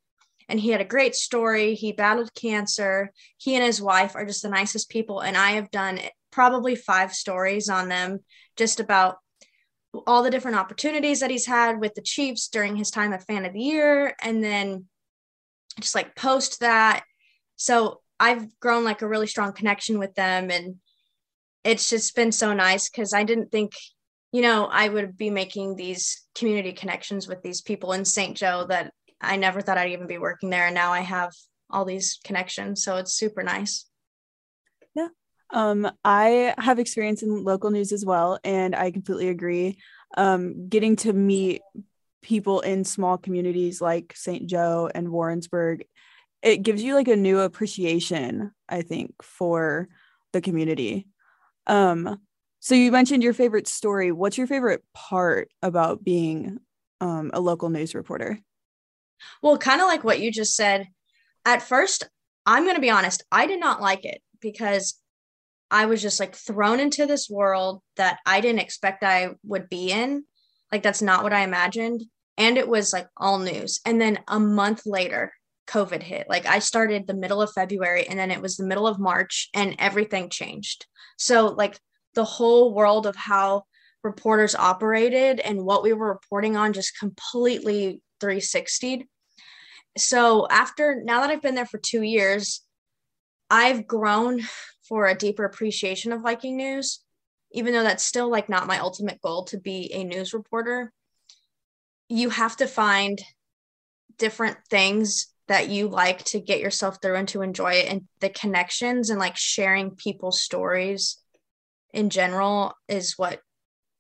And 0.47 0.59
he 0.59 0.69
had 0.69 0.81
a 0.81 0.85
great 0.85 1.15
story. 1.15 1.75
He 1.75 1.91
battled 1.91 2.33
cancer. 2.33 3.11
He 3.37 3.55
and 3.55 3.63
his 3.63 3.81
wife 3.81 4.15
are 4.15 4.25
just 4.25 4.41
the 4.41 4.49
nicest 4.49 4.89
people. 4.89 5.19
And 5.19 5.37
I 5.37 5.51
have 5.51 5.69
done 5.69 5.99
probably 6.31 6.75
five 6.75 7.13
stories 7.13 7.69
on 7.69 7.89
them 7.89 8.19
just 8.55 8.79
about 8.79 9.17
all 10.07 10.23
the 10.23 10.31
different 10.31 10.57
opportunities 10.57 11.19
that 11.19 11.29
he's 11.29 11.45
had 11.45 11.79
with 11.79 11.93
the 11.93 12.01
Chiefs 12.01 12.47
during 12.47 12.75
his 12.75 12.89
time 12.89 13.13
at 13.13 13.25
fan 13.27 13.45
of 13.45 13.53
the 13.53 13.61
year 13.61 14.15
and 14.21 14.43
then 14.43 14.85
just 15.79 15.95
like 15.95 16.15
post 16.15 16.59
that. 16.59 17.03
So 17.55 18.01
I've 18.19 18.59
grown 18.59 18.83
like 18.83 19.01
a 19.01 19.07
really 19.07 19.27
strong 19.27 19.53
connection 19.53 19.99
with 19.99 20.15
them 20.15 20.49
and 20.49 20.75
it's 21.63 21.89
just 21.89 22.15
been 22.15 22.31
so 22.31 22.53
nice 22.53 22.89
because 22.89 23.13
I 23.13 23.23
didn't 23.23 23.51
think, 23.51 23.73
you 24.31 24.41
know, 24.41 24.65
I 24.65 24.89
would 24.89 25.17
be 25.17 25.29
making 25.29 25.75
these 25.75 26.25
community 26.35 26.73
connections 26.73 27.27
with 27.27 27.41
these 27.41 27.61
people 27.61 27.93
in 27.93 28.05
St. 28.05 28.35
Joe 28.35 28.65
that 28.69 28.93
I 29.21 29.37
never 29.37 29.61
thought 29.61 29.77
I'd 29.77 29.91
even 29.91 30.07
be 30.07 30.17
working 30.17 30.49
there. 30.49 30.65
And 30.65 30.75
now 30.75 30.91
I 30.91 30.99
have 30.99 31.31
all 31.69 31.85
these 31.85 32.19
connections. 32.23 32.83
So 32.83 32.97
it's 32.97 33.13
super 33.13 33.43
nice. 33.43 33.85
Yeah. 34.93 35.07
Um, 35.51 35.89
I 36.03 36.53
have 36.57 36.79
experience 36.79 37.23
in 37.23 37.43
local 37.43 37.71
news 37.71 37.91
as 37.91 38.03
well, 38.03 38.39
and 38.43 38.75
I 38.75 38.91
completely 38.91 39.29
agree. 39.29 39.77
Um, 40.17 40.67
getting 40.67 40.95
to 40.97 41.13
meet 41.13 41.61
people 42.23 42.61
in 42.61 42.83
small 42.83 43.17
communities 43.17 43.81
like 43.81 44.13
St. 44.15 44.47
Joe 44.47 44.89
and 44.93 45.09
Warrensburg, 45.09 45.85
it 46.41 46.63
gives 46.63 46.81
you 46.81 46.95
like 46.95 47.07
a 47.07 47.15
new 47.15 47.39
appreciation, 47.39 48.51
I 48.67 48.81
think, 48.81 49.13
for 49.21 49.87
the 50.33 50.41
community. 50.41 51.07
Um, 51.67 52.19
so 52.59 52.75
you 52.75 52.91
mentioned 52.91 53.23
your 53.23 53.33
favorite 53.33 53.67
story. 53.67 54.11
What's 54.11 54.37
your 54.37 54.47
favorite 54.47 54.83
part 54.93 55.49
about 55.61 56.03
being 56.03 56.59
um, 57.01 57.31
a 57.33 57.39
local 57.39 57.69
news 57.69 57.93
reporter? 57.93 58.39
Well, 59.41 59.57
kind 59.57 59.81
of 59.81 59.87
like 59.87 60.03
what 60.03 60.19
you 60.19 60.31
just 60.31 60.55
said. 60.55 60.87
At 61.45 61.61
first, 61.61 62.07
I'm 62.45 62.63
going 62.63 62.75
to 62.75 62.81
be 62.81 62.89
honest, 62.89 63.23
I 63.31 63.47
did 63.47 63.59
not 63.59 63.81
like 63.81 64.05
it 64.05 64.21
because 64.41 64.95
I 65.71 65.85
was 65.85 66.01
just 66.01 66.19
like 66.19 66.35
thrown 66.35 66.79
into 66.79 67.05
this 67.05 67.29
world 67.29 67.81
that 67.97 68.19
I 68.25 68.41
didn't 68.41 68.61
expect 68.61 69.03
I 69.03 69.31
would 69.43 69.69
be 69.69 69.91
in. 69.91 70.25
Like, 70.71 70.83
that's 70.83 71.01
not 71.01 71.23
what 71.23 71.33
I 71.33 71.43
imagined. 71.43 72.03
And 72.37 72.57
it 72.57 72.67
was 72.67 72.93
like 72.93 73.07
all 73.17 73.39
news. 73.39 73.79
And 73.85 74.01
then 74.01 74.19
a 74.27 74.39
month 74.39 74.85
later, 74.85 75.33
COVID 75.67 76.03
hit. 76.03 76.27
Like, 76.29 76.45
I 76.45 76.59
started 76.59 77.07
the 77.07 77.13
middle 77.13 77.41
of 77.41 77.53
February 77.53 78.07
and 78.07 78.19
then 78.19 78.31
it 78.31 78.41
was 78.41 78.57
the 78.57 78.65
middle 78.65 78.87
of 78.87 78.99
March 78.99 79.49
and 79.53 79.75
everything 79.79 80.29
changed. 80.29 80.85
So, 81.17 81.47
like, 81.47 81.79
the 82.15 82.25
whole 82.25 82.73
world 82.73 83.07
of 83.07 83.15
how 83.15 83.63
reporters 84.03 84.55
operated 84.55 85.39
and 85.39 85.63
what 85.63 85.83
we 85.83 85.93
were 85.93 86.07
reporting 86.07 86.57
on 86.57 86.73
just 86.73 86.99
completely 86.99 88.01
360'd. 88.21 89.05
So, 89.97 90.47
after 90.49 91.01
now 91.03 91.21
that 91.21 91.29
I've 91.29 91.41
been 91.41 91.55
there 91.55 91.65
for 91.65 91.77
two 91.77 92.01
years, 92.01 92.61
I've 93.49 93.87
grown 93.87 94.41
for 94.87 95.07
a 95.07 95.15
deeper 95.15 95.45
appreciation 95.45 96.11
of 96.11 96.21
Viking 96.21 96.57
news, 96.57 96.99
even 97.51 97.73
though 97.73 97.83
that's 97.83 98.03
still 98.03 98.29
like 98.29 98.49
not 98.49 98.67
my 98.67 98.79
ultimate 98.79 99.21
goal 99.21 99.45
to 99.45 99.59
be 99.59 99.91
a 99.93 100.03
news 100.03 100.33
reporter. 100.33 100.91
You 102.13 102.29
have 102.29 102.57
to 102.57 102.67
find 102.67 103.19
different 104.19 104.57
things 104.69 105.33
that 105.47 105.69
you 105.69 105.87
like 105.87 106.23
to 106.25 106.39
get 106.39 106.59
yourself 106.59 106.99
through 107.01 107.15
and 107.15 107.27
to 107.29 107.41
enjoy 107.41 107.73
it 107.73 107.91
and 107.91 108.03
the 108.19 108.29
connections 108.29 109.09
and 109.09 109.19
like 109.19 109.35
sharing 109.35 109.95
people's 109.95 110.39
stories 110.39 111.17
in 111.91 112.11
general 112.11 112.75
is 112.87 113.17
what 113.17 113.39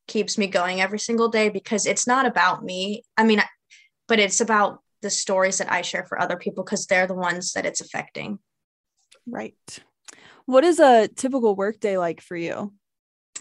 keeps 0.07 0.37
me 0.37 0.45
going 0.45 0.79
every 0.79 0.99
single 0.99 1.29
day 1.29 1.49
because 1.49 1.87
it's 1.87 2.05
not 2.05 2.27
about 2.27 2.63
me. 2.63 3.01
I 3.17 3.23
mean, 3.23 3.41
but 4.07 4.19
it's 4.19 4.41
about 4.41 4.83
the 5.01 5.09
stories 5.09 5.57
that 5.57 5.71
I 5.71 5.81
share 5.81 6.05
for 6.05 6.21
other 6.21 6.37
people 6.37 6.63
because 6.63 6.85
they're 6.85 7.07
the 7.07 7.15
ones 7.15 7.53
that 7.53 7.65
it's 7.65 7.81
affecting. 7.81 8.37
Right. 9.25 9.55
What 10.45 10.63
is 10.63 10.79
a 10.79 11.07
typical 11.07 11.55
workday 11.55 11.97
like 11.97 12.21
for 12.21 12.37
you? 12.37 12.73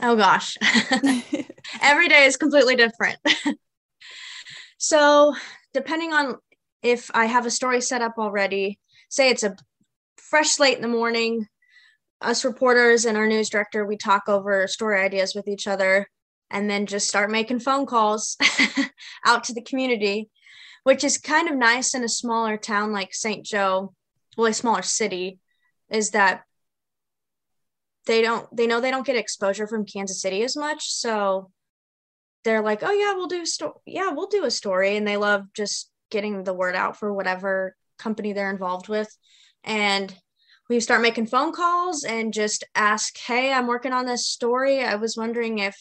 Oh 0.00 0.16
gosh. 0.16 0.56
Every 1.82 2.08
day 2.08 2.24
is 2.24 2.38
completely 2.38 2.76
different. 2.76 3.18
so, 4.82 5.36
depending 5.72 6.12
on 6.12 6.38
if 6.82 7.08
I 7.14 7.26
have 7.26 7.46
a 7.46 7.52
story 7.52 7.80
set 7.80 8.02
up 8.02 8.14
already, 8.18 8.80
say 9.08 9.30
it's 9.30 9.44
a 9.44 9.54
fresh 10.16 10.50
slate 10.50 10.74
in 10.74 10.82
the 10.82 10.88
morning, 10.88 11.46
us 12.20 12.44
reporters 12.44 13.04
and 13.04 13.16
our 13.16 13.28
news 13.28 13.48
director, 13.48 13.86
we 13.86 13.96
talk 13.96 14.24
over 14.26 14.66
story 14.66 15.00
ideas 15.00 15.36
with 15.36 15.46
each 15.46 15.68
other 15.68 16.08
and 16.50 16.68
then 16.68 16.86
just 16.86 17.06
start 17.06 17.30
making 17.30 17.60
phone 17.60 17.86
calls 17.86 18.36
out 19.24 19.44
to 19.44 19.54
the 19.54 19.62
community, 19.62 20.28
which 20.82 21.04
is 21.04 21.16
kind 21.16 21.48
of 21.48 21.54
nice 21.54 21.94
in 21.94 22.02
a 22.02 22.08
smaller 22.08 22.56
town 22.56 22.90
like 22.90 23.14
St. 23.14 23.46
Joe, 23.46 23.94
well, 24.36 24.48
a 24.48 24.52
smaller 24.52 24.82
city, 24.82 25.38
is 25.90 26.10
that 26.10 26.42
they 28.06 28.20
don't 28.20 28.48
they 28.56 28.66
know 28.66 28.80
they 28.80 28.90
don't 28.90 29.06
get 29.06 29.14
exposure 29.14 29.68
from 29.68 29.86
Kansas 29.86 30.20
City 30.20 30.42
as 30.42 30.56
much. 30.56 30.90
So 30.90 31.52
they're 32.44 32.62
like, 32.62 32.82
oh 32.82 32.92
yeah, 32.92 33.14
we'll 33.14 33.28
do 33.28 33.46
story. 33.46 33.74
Yeah, 33.86 34.10
we'll 34.10 34.26
do 34.26 34.44
a 34.44 34.50
story. 34.50 34.96
And 34.96 35.06
they 35.06 35.16
love 35.16 35.44
just 35.54 35.90
getting 36.10 36.44
the 36.44 36.54
word 36.54 36.74
out 36.74 36.98
for 36.98 37.12
whatever 37.12 37.76
company 37.98 38.32
they're 38.32 38.50
involved 38.50 38.88
with. 38.88 39.08
And 39.64 40.14
we 40.68 40.80
start 40.80 41.02
making 41.02 41.26
phone 41.26 41.52
calls 41.52 42.04
and 42.04 42.32
just 42.32 42.64
ask, 42.74 43.16
hey, 43.18 43.52
I'm 43.52 43.66
working 43.66 43.92
on 43.92 44.06
this 44.06 44.26
story. 44.26 44.82
I 44.82 44.96
was 44.96 45.16
wondering 45.16 45.58
if 45.58 45.76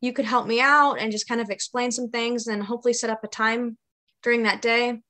you 0.00 0.12
could 0.12 0.24
help 0.24 0.46
me 0.46 0.60
out 0.60 0.94
and 0.94 1.12
just 1.12 1.28
kind 1.28 1.40
of 1.40 1.50
explain 1.50 1.90
some 1.90 2.08
things 2.08 2.46
and 2.46 2.62
hopefully 2.62 2.92
set 2.92 3.10
up 3.10 3.24
a 3.24 3.28
time 3.28 3.76
during 4.22 4.44
that 4.44 4.62
day. 4.62 5.00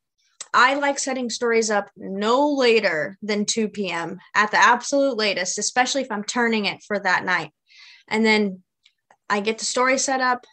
I 0.55 0.75
like 0.75 0.99
setting 0.99 1.29
stories 1.29 1.71
up 1.71 1.91
no 1.97 2.51
later 2.51 3.19
than 3.21 3.45
2 3.45 3.69
p.m. 3.69 4.19
at 4.35 4.51
the 4.51 4.57
absolute 4.57 5.17
latest, 5.17 5.59
especially 5.59 6.03
if 6.03 6.11
I'm 6.11 6.25
turning 6.25 6.65
it 6.65 6.83
for 6.87 6.99
that 6.99 7.25
night. 7.25 7.51
And 8.09 8.25
then 8.25 8.63
I 9.29 9.41
get 9.41 9.59
the 9.59 9.65
story 9.65 9.99
set 9.99 10.21
up. 10.21 10.47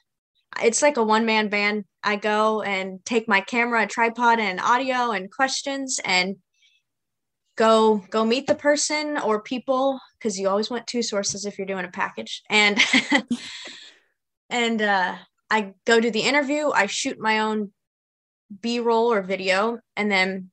It's 0.61 0.81
like 0.81 0.97
a 0.97 1.03
one 1.03 1.25
man 1.25 1.49
band. 1.49 1.85
I 2.03 2.17
go 2.17 2.61
and 2.61 3.03
take 3.05 3.27
my 3.27 3.41
camera, 3.41 3.87
tripod, 3.87 4.39
and 4.39 4.59
audio 4.59 5.11
and 5.11 5.31
questions 5.31 5.99
and 6.03 6.37
go 7.55 8.03
go 8.09 8.25
meet 8.25 8.47
the 8.47 8.55
person 8.55 9.17
or 9.17 9.41
people 9.41 9.99
because 10.17 10.39
you 10.39 10.49
always 10.49 10.69
want 10.69 10.87
two 10.87 11.03
sources 11.03 11.45
if 11.45 11.57
you're 11.57 11.67
doing 11.67 11.85
a 11.85 11.91
package. 11.91 12.41
And 12.49 12.79
and 14.49 14.81
uh, 14.81 15.15
i 15.49 15.73
go 15.85 15.99
to 15.99 16.11
the 16.11 16.21
interview. 16.21 16.69
I 16.69 16.87
shoot 16.87 17.19
my 17.19 17.39
own 17.39 17.71
b-roll 18.61 19.11
or 19.11 19.21
video. 19.21 19.79
And 19.95 20.11
then 20.11 20.51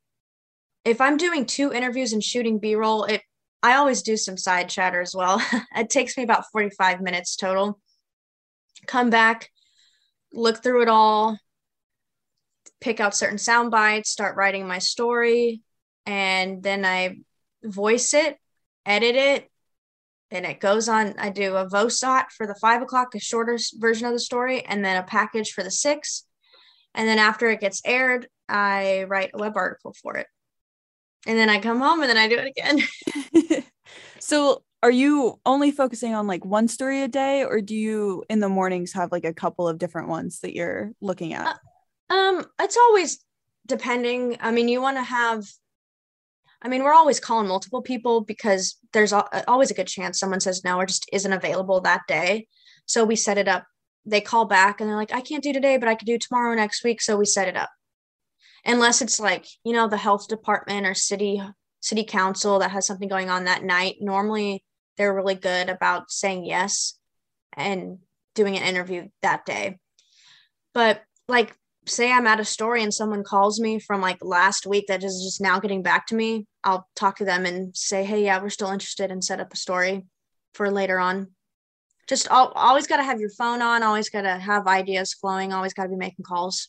if 0.84 1.00
i'm 1.00 1.16
doing 1.16 1.44
two 1.44 1.72
interviews 1.72 2.12
and 2.12 2.24
shooting 2.24 2.58
b-roll 2.58 3.04
it 3.04 3.20
i 3.62 3.74
always 3.74 4.00
do 4.00 4.16
some 4.16 4.36
side 4.36 4.68
chatter 4.68 5.00
as 5.00 5.14
well. 5.14 5.42
It 5.76 5.90
takes 5.90 6.16
me 6.16 6.22
about 6.22 6.44
45 6.52 7.00
minutes 7.00 7.36
total. 7.36 7.78
Come 8.86 9.10
back 9.10 9.50
look 10.32 10.62
through 10.62 10.82
it 10.82 10.88
all 10.88 11.36
pick 12.80 13.00
out 13.00 13.14
certain 13.14 13.38
sound 13.38 13.70
bites 13.70 14.10
start 14.10 14.36
writing 14.36 14.66
my 14.66 14.78
story 14.78 15.62
and 16.06 16.62
then 16.62 16.84
I 16.84 17.18
voice 17.62 18.14
it, 18.14 18.36
edit 18.86 19.16
it, 19.16 19.50
and 20.30 20.46
it 20.46 20.60
goes 20.60 20.88
on. 20.88 21.14
I 21.18 21.30
do 21.30 21.56
a 21.56 21.68
VOSOT 21.68 22.26
for 22.36 22.46
the 22.46 22.54
five 22.54 22.82
o'clock, 22.82 23.14
a 23.14 23.20
shorter 23.20 23.58
version 23.78 24.06
of 24.06 24.12
the 24.12 24.20
story, 24.20 24.64
and 24.64 24.84
then 24.84 24.96
a 24.96 25.02
package 25.02 25.52
for 25.52 25.62
the 25.62 25.70
six. 25.70 26.24
And 26.94 27.08
then 27.08 27.18
after 27.18 27.48
it 27.48 27.60
gets 27.60 27.82
aired, 27.84 28.26
I 28.48 29.04
write 29.04 29.30
a 29.34 29.38
web 29.38 29.56
article 29.56 29.94
for 30.02 30.16
it. 30.16 30.26
And 31.26 31.38
then 31.38 31.48
I 31.48 31.60
come 31.60 31.80
home 31.80 32.00
and 32.00 32.08
then 32.08 32.16
I 32.16 32.28
do 32.28 32.38
it 32.38 32.52
again. 32.56 33.62
so 34.18 34.62
are 34.82 34.90
you 34.90 35.38
only 35.44 35.70
focusing 35.70 36.14
on 36.14 36.26
like 36.26 36.44
one 36.44 36.68
story 36.68 37.02
a 37.02 37.08
day 37.08 37.44
or 37.44 37.60
do 37.60 37.74
you 37.74 38.24
in 38.30 38.40
the 38.40 38.48
mornings 38.48 38.92
have 38.92 39.12
like 39.12 39.24
a 39.24 39.34
couple 39.34 39.68
of 39.68 39.78
different 39.78 40.08
ones 40.08 40.40
that 40.40 40.54
you're 40.54 40.92
looking 41.00 41.34
at? 41.34 41.58
Uh, 42.08 42.14
um, 42.14 42.46
it's 42.60 42.76
always 42.76 43.24
depending. 43.66 44.38
I 44.40 44.50
mean, 44.52 44.68
you 44.68 44.80
want 44.80 44.96
to 44.96 45.02
have 45.02 45.44
I 46.62 46.68
mean, 46.68 46.84
we're 46.84 46.92
always 46.92 47.20
calling 47.20 47.48
multiple 47.48 47.80
people 47.80 48.20
because 48.20 48.76
there's 48.92 49.14
always 49.14 49.70
a 49.70 49.74
good 49.74 49.86
chance 49.86 50.18
someone 50.18 50.40
says 50.40 50.62
no 50.62 50.76
or 50.76 50.84
just 50.84 51.08
isn't 51.12 51.32
available 51.32 51.80
that 51.80 52.02
day. 52.06 52.48
So 52.84 53.04
we 53.04 53.16
set 53.16 53.38
it 53.38 53.48
up. 53.48 53.64
They 54.04 54.20
call 54.20 54.44
back 54.44 54.80
and 54.80 54.88
they're 54.88 54.96
like, 54.96 55.14
I 55.14 55.22
can't 55.22 55.42
do 55.42 55.52
today, 55.52 55.78
but 55.78 55.88
I 55.88 55.94
could 55.94 56.06
do 56.06 56.18
tomorrow 56.18 56.54
next 56.54 56.84
week. 56.84 57.00
So 57.00 57.16
we 57.16 57.24
set 57.24 57.48
it 57.48 57.56
up. 57.56 57.70
Unless 58.66 59.00
it's 59.00 59.18
like, 59.18 59.46
you 59.64 59.72
know, 59.72 59.88
the 59.88 59.96
health 59.96 60.28
department 60.28 60.86
or 60.86 60.94
city 60.94 61.42
city 61.80 62.04
council 62.04 62.58
that 62.58 62.70
has 62.72 62.86
something 62.86 63.08
going 63.08 63.30
on 63.30 63.44
that 63.44 63.64
night. 63.64 63.96
Normally 64.00 64.62
they're 64.96 65.14
really 65.14 65.34
good 65.34 65.68
about 65.68 66.10
saying 66.10 66.44
yes 66.44 66.98
and 67.56 67.98
doing 68.34 68.56
an 68.56 68.62
interview 68.62 69.08
that 69.22 69.44
day. 69.44 69.78
But 70.72 71.02
like 71.28 71.56
say 71.86 72.12
I'm 72.12 72.26
at 72.26 72.40
a 72.40 72.44
story 72.44 72.82
and 72.82 72.92
someone 72.92 73.24
calls 73.24 73.60
me 73.60 73.78
from 73.78 74.00
like 74.00 74.18
last 74.22 74.66
week 74.66 74.86
that 74.88 75.02
is 75.02 75.22
just 75.24 75.40
now 75.40 75.60
getting 75.60 75.82
back 75.82 76.06
to 76.08 76.14
me, 76.14 76.46
I'll 76.64 76.88
talk 76.94 77.16
to 77.18 77.24
them 77.24 77.46
and 77.46 77.76
say, 77.76 78.04
hey, 78.04 78.24
yeah, 78.24 78.40
we're 78.40 78.50
still 78.50 78.70
interested 78.70 79.10
and 79.10 79.24
set 79.24 79.40
up 79.40 79.52
a 79.52 79.56
story 79.56 80.04
for 80.54 80.70
later 80.70 80.98
on. 80.98 81.28
Just 82.06 82.28
always 82.28 82.86
got 82.86 82.96
to 82.96 83.04
have 83.04 83.20
your 83.20 83.30
phone 83.30 83.62
on, 83.62 83.82
always 83.82 84.10
got 84.10 84.22
to 84.22 84.36
have 84.36 84.66
ideas 84.66 85.14
flowing, 85.14 85.52
always 85.52 85.74
got 85.74 85.84
to 85.84 85.88
be 85.90 85.96
making 85.96 86.24
calls. 86.24 86.68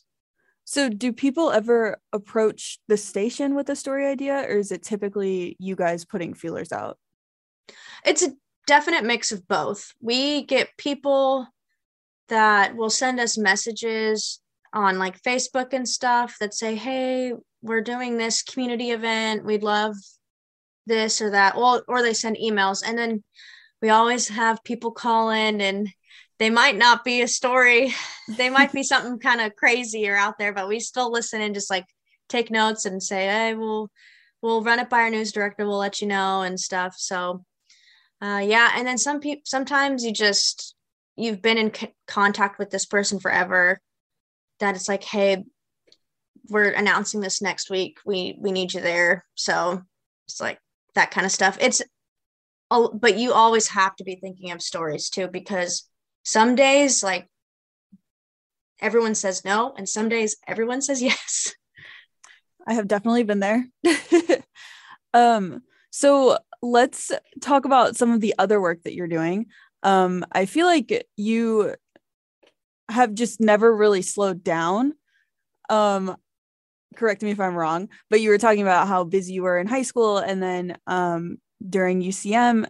So, 0.64 0.88
do 0.88 1.12
people 1.12 1.50
ever 1.50 1.98
approach 2.12 2.78
the 2.86 2.96
station 2.96 3.56
with 3.56 3.68
a 3.68 3.74
story 3.74 4.06
idea, 4.06 4.42
or 4.42 4.58
is 4.58 4.70
it 4.70 4.84
typically 4.84 5.56
you 5.58 5.74
guys 5.74 6.04
putting 6.04 6.34
feelers 6.34 6.70
out? 6.70 6.98
It's 8.04 8.22
a 8.22 8.32
definite 8.66 9.04
mix 9.04 9.32
of 9.32 9.46
both. 9.48 9.92
We 10.00 10.42
get 10.42 10.76
people 10.76 11.46
that 12.28 12.76
will 12.76 12.90
send 12.90 13.20
us 13.20 13.36
messages 13.36 14.40
on 14.72 14.98
like 14.98 15.22
Facebook 15.22 15.72
and 15.72 15.88
stuff 15.88 16.36
that 16.40 16.54
say, 16.54 16.74
hey, 16.76 17.34
we're 17.62 17.82
doing 17.82 18.16
this 18.16 18.42
community 18.42 18.90
event. 18.90 19.44
We'd 19.44 19.62
love 19.62 19.94
this 20.86 21.20
or 21.20 21.30
that. 21.30 21.56
Well, 21.56 21.82
or 21.88 22.02
they 22.02 22.14
send 22.14 22.36
emails. 22.36 22.82
And 22.86 22.98
then 22.98 23.22
we 23.80 23.90
always 23.90 24.28
have 24.28 24.64
people 24.64 24.92
call 24.92 25.30
in 25.30 25.60
and 25.60 25.88
they 26.38 26.50
might 26.50 26.76
not 26.76 27.04
be 27.04 27.22
a 27.22 27.28
story. 27.28 27.94
They 28.36 28.50
might 28.50 28.72
be 28.72 28.82
something 28.84 29.18
kind 29.18 29.40
of 29.40 29.56
crazy 29.56 30.08
or 30.08 30.16
out 30.16 30.38
there, 30.38 30.54
but 30.54 30.68
we 30.68 30.78
still 30.78 31.10
listen 31.10 31.40
and 31.42 31.54
just 31.54 31.68
like 31.68 31.84
take 32.28 32.52
notes 32.52 32.86
and 32.86 33.02
say, 33.02 33.26
hey, 33.26 33.54
we'll 33.54 33.90
we'll 34.40 34.62
run 34.62 34.78
it 34.78 34.88
by 34.88 35.00
our 35.00 35.10
news 35.10 35.32
director. 35.32 35.66
We'll 35.66 35.78
let 35.78 36.00
you 36.00 36.06
know 36.06 36.42
and 36.42 36.58
stuff. 36.58 36.94
So 36.96 37.44
uh, 38.22 38.38
yeah. 38.38 38.70
And 38.76 38.86
then 38.86 38.98
some 38.98 39.20
people 39.20 39.42
sometimes 39.44 40.04
you 40.04 40.12
just 40.12 40.74
you've 41.16 41.42
been 41.42 41.58
in 41.58 41.74
c- 41.74 41.92
contact 42.06 42.58
with 42.58 42.70
this 42.70 42.86
person 42.86 43.18
forever 43.18 43.80
that 44.60 44.76
it's 44.76 44.88
like, 44.88 45.02
hey, 45.02 45.44
we're 46.48 46.70
announcing 46.70 47.20
this 47.20 47.42
next 47.42 47.68
week. 47.68 47.98
We 48.06 48.36
we 48.38 48.52
need 48.52 48.72
you 48.74 48.80
there. 48.80 49.24
So 49.34 49.82
it's 50.26 50.40
like 50.40 50.58
that 50.94 51.10
kind 51.10 51.24
of 51.26 51.32
stuff. 51.32 51.58
It's 51.60 51.82
but 52.94 53.18
you 53.18 53.32
always 53.32 53.68
have 53.68 53.94
to 53.96 54.04
be 54.04 54.16
thinking 54.16 54.50
of 54.50 54.62
stories 54.62 55.10
too 55.10 55.28
because 55.28 55.88
some 56.22 56.54
days 56.54 57.02
like 57.02 57.28
everyone 58.80 59.14
says 59.14 59.44
no 59.44 59.74
and 59.76 59.88
some 59.88 60.08
days 60.08 60.36
everyone 60.46 60.80
says 60.80 61.02
yes. 61.02 61.54
I 62.66 62.74
have 62.74 62.86
definitely 62.86 63.24
been 63.24 63.40
there. 63.40 63.66
um 65.14 65.62
so 65.90 66.38
let's 66.62 67.12
talk 67.40 67.64
about 67.64 67.96
some 67.96 68.12
of 68.12 68.20
the 68.20 68.34
other 68.38 68.60
work 68.60 68.82
that 68.84 68.94
you're 68.94 69.08
doing. 69.08 69.46
Um 69.82 70.24
I 70.32 70.46
feel 70.46 70.66
like 70.66 71.06
you 71.16 71.74
have 72.88 73.14
just 73.14 73.40
never 73.40 73.74
really 73.74 74.02
slowed 74.02 74.44
down. 74.44 74.94
Um, 75.68 76.16
correct 76.94 77.22
me 77.22 77.30
if 77.30 77.40
I'm 77.40 77.54
wrong, 77.54 77.88
but 78.10 78.20
you 78.20 78.28
were 78.28 78.38
talking 78.38 78.62
about 78.62 78.86
how 78.86 79.04
busy 79.04 79.32
you 79.32 79.42
were 79.42 79.58
in 79.58 79.66
high 79.66 79.82
school 79.82 80.18
and 80.18 80.42
then 80.42 80.76
um, 80.86 81.38
during 81.66 82.02
UCM, 82.02 82.66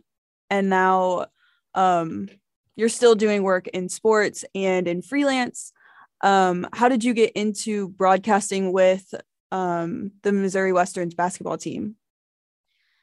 and 0.49 0.71
now 0.71 1.27
um, 1.75 2.29
you're 2.77 2.89
still 2.89 3.15
doing 3.15 3.43
work 3.43 3.67
in 3.69 3.89
sports 3.89 4.45
and 4.55 4.87
in 4.87 5.03
freelance. 5.03 5.73
Um, 6.21 6.69
how 6.73 6.89
did 6.89 7.03
you 7.03 7.15
get 7.15 7.33
into 7.33 7.89
broadcasting 7.89 8.73
with 8.73 9.13
um, 9.51 10.13
the 10.23 10.33
Missouri 10.33 10.73
Westerns 10.73 11.15
basketball 11.15 11.59
team? 11.59 11.97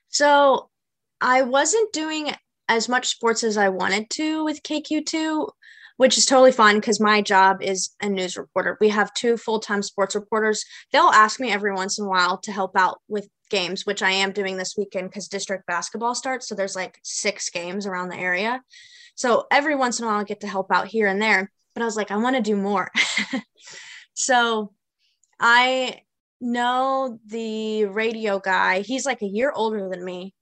So 0.07 0.69
I 1.21 1.41
wasn't 1.41 1.91
doing 1.93 2.31
as 2.67 2.87
much 2.87 3.07
sports 3.07 3.43
as 3.43 3.57
I 3.57 3.69
wanted 3.69 4.09
to 4.11 4.43
with 4.43 4.63
KQ2 4.63 5.49
which 5.99 6.17
is 6.17 6.25
totally 6.25 6.53
fine 6.53 6.75
because 6.75 7.01
my 7.01 7.21
job 7.21 7.61
is 7.61 7.89
a 8.01 8.07
news 8.07 8.37
reporter. 8.37 8.77
We 8.79 8.87
have 8.87 9.13
two 9.13 9.35
full 9.35 9.59
time 9.59 9.83
sports 9.83 10.15
reporters. 10.15 10.63
They'll 10.93 11.07
ask 11.07 11.41
me 11.41 11.51
every 11.51 11.73
once 11.73 11.99
in 11.99 12.05
a 12.05 12.07
while 12.07 12.37
to 12.37 12.53
help 12.53 12.77
out 12.77 13.01
with 13.09 13.27
games, 13.49 13.85
which 13.85 14.01
I 14.01 14.11
am 14.11 14.31
doing 14.31 14.55
this 14.55 14.75
weekend 14.77 15.09
because 15.09 15.27
district 15.27 15.67
basketball 15.67 16.15
starts. 16.15 16.47
So 16.47 16.55
there's 16.55 16.73
like 16.73 16.99
six 17.03 17.49
games 17.49 17.85
around 17.85 18.07
the 18.07 18.17
area. 18.17 18.61
So 19.15 19.45
every 19.51 19.75
once 19.75 19.99
in 19.99 20.05
a 20.05 20.07
while, 20.07 20.21
I 20.21 20.23
get 20.23 20.39
to 20.39 20.47
help 20.47 20.71
out 20.71 20.87
here 20.87 21.07
and 21.07 21.21
there. 21.21 21.51
But 21.73 21.81
I 21.81 21.85
was 21.85 21.97
like, 21.97 22.11
I 22.11 22.17
want 22.17 22.37
to 22.37 22.41
do 22.41 22.55
more. 22.55 22.89
so 24.13 24.71
I 25.37 25.99
know 26.39 27.19
the 27.25 27.87
radio 27.87 28.39
guy. 28.39 28.79
He's 28.83 29.05
like 29.05 29.21
a 29.21 29.27
year 29.27 29.51
older 29.53 29.89
than 29.89 30.05
me 30.05 30.33